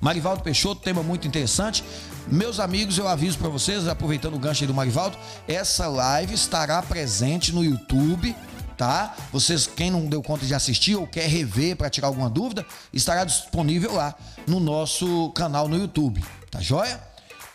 [0.00, 1.84] Marivaldo Peixoto, tema muito interessante.
[2.26, 6.82] Meus amigos, eu aviso para vocês, aproveitando o gancho aí do Marivaldo, essa live estará
[6.82, 8.34] presente no YouTube,
[8.76, 9.14] tá?
[9.30, 13.24] Vocês, quem não deu conta de assistir ou quer rever para tirar alguma dúvida, estará
[13.24, 14.14] disponível lá
[14.46, 17.11] no nosso canal no YouTube, tá joia?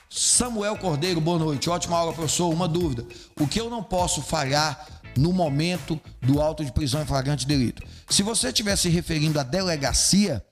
[0.10, 1.70] Samuel Cordeiro, boa noite.
[1.70, 2.49] Ótima aula, professor.
[2.49, 3.05] Uma dúvida.
[3.39, 4.88] O que eu não posso falhar
[5.18, 7.84] no momento do auto de prisão em flagrante delito.
[8.10, 10.45] Se você estiver se referindo à delegacia,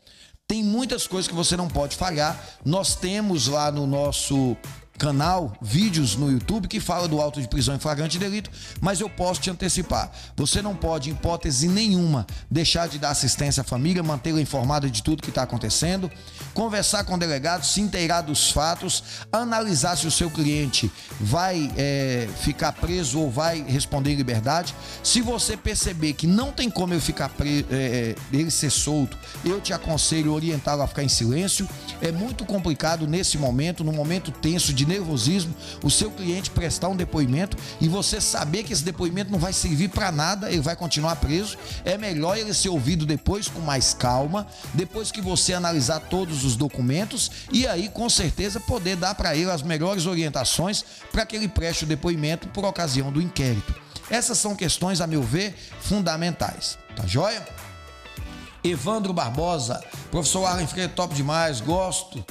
[0.48, 2.44] tem muitas coisas que você não pode falhar.
[2.66, 4.58] Nós temos lá no nosso
[4.98, 9.10] canal, vídeos no YouTube que fala do auto de prisão em flagrante delito, mas eu
[9.10, 10.12] posso te antecipar.
[10.36, 15.04] Você não pode, em hipótese nenhuma, deixar de dar assistência à família, mantê-la informada de
[15.04, 16.10] tudo que está acontecendo,
[16.54, 22.28] conversar com o delegado, se inteirar dos fatos, analisar se o seu cliente vai é,
[22.42, 24.74] ficar preso ou vai responder em liberdade.
[25.04, 29.18] Se você perceber que não tem como ele ficar preso, é, é, ele ser solto,
[29.44, 31.68] eu te aconselho orientá-lo a ficar em silêncio.
[32.02, 36.96] É muito complicado nesse momento, no momento tenso de nervosismo, o seu cliente prestar um
[36.96, 41.16] depoimento e você saber que esse depoimento não vai servir para nada, ele vai continuar
[41.18, 41.58] preso.
[41.84, 46.56] É melhor ele ser ouvido depois com mais calma, depois que você analisar todos os
[46.56, 51.48] documentos e aí com certeza poder dar para ele as melhores orientações para que ele
[51.48, 53.74] preste o depoimento por ocasião do inquérito.
[54.10, 56.78] Essas são questões, a meu ver, fundamentais.
[56.96, 57.46] Tá joia?
[58.64, 62.26] Evandro Barbosa, professor Arlen Freire, top demais, gosto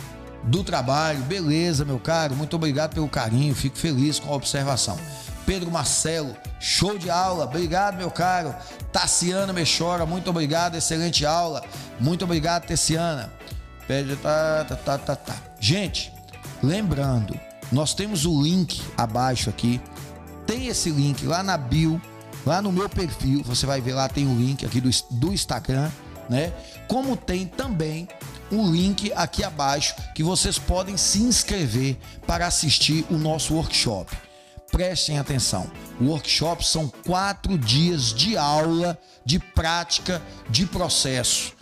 [0.44, 1.20] do trabalho.
[1.24, 4.98] Beleza, meu caro, muito obrigado pelo carinho, fico feliz com a observação.
[5.46, 8.54] Pedro Marcelo, show de aula, obrigado, meu caro.
[8.92, 11.62] Tassiana Mechora, muito obrigado, excelente aula.
[12.00, 13.30] Muito obrigado, Tassiana.
[14.22, 15.36] Tá, tá, tá, tá, tá.
[15.60, 16.12] Gente,
[16.62, 17.38] lembrando,
[17.70, 19.80] nós temos o link abaixo aqui.
[20.46, 22.00] Tem esse link lá na bio,
[22.46, 23.42] lá no meu perfil.
[23.44, 25.90] Você vai ver lá, tem o link aqui do, do Instagram,
[26.28, 26.52] né?
[26.88, 28.08] Como tem também
[28.54, 31.96] o link aqui abaixo que vocês podem se inscrever
[32.26, 34.16] para assistir o nosso workshop.
[34.70, 41.52] Prestem atenção, o workshop são quatro dias de aula, de prática, de processo,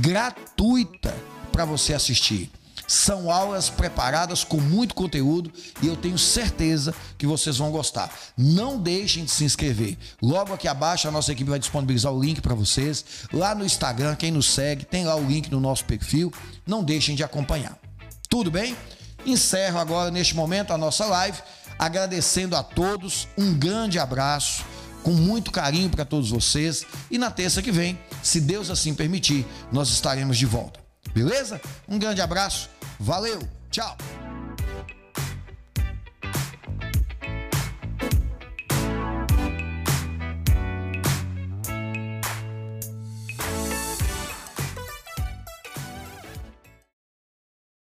[0.00, 1.14] gratuita
[1.50, 2.50] para você assistir.
[2.90, 8.12] São aulas preparadas com muito conteúdo e eu tenho certeza que vocês vão gostar.
[8.36, 9.96] Não deixem de se inscrever.
[10.20, 13.04] Logo aqui abaixo a nossa equipe vai disponibilizar o link para vocês.
[13.32, 16.32] Lá no Instagram, quem nos segue, tem lá o link no nosso perfil.
[16.66, 17.78] Não deixem de acompanhar.
[18.28, 18.76] Tudo bem?
[19.24, 21.38] Encerro agora neste momento a nossa live,
[21.78, 23.28] agradecendo a todos.
[23.38, 24.64] Um grande abraço
[25.04, 26.84] com muito carinho para todos vocês.
[27.08, 30.80] E na terça que vem, se Deus assim permitir, nós estaremos de volta.
[31.14, 31.60] Beleza?
[31.88, 32.68] Um grande abraço
[33.00, 33.38] Valeu,
[33.70, 33.96] tchau!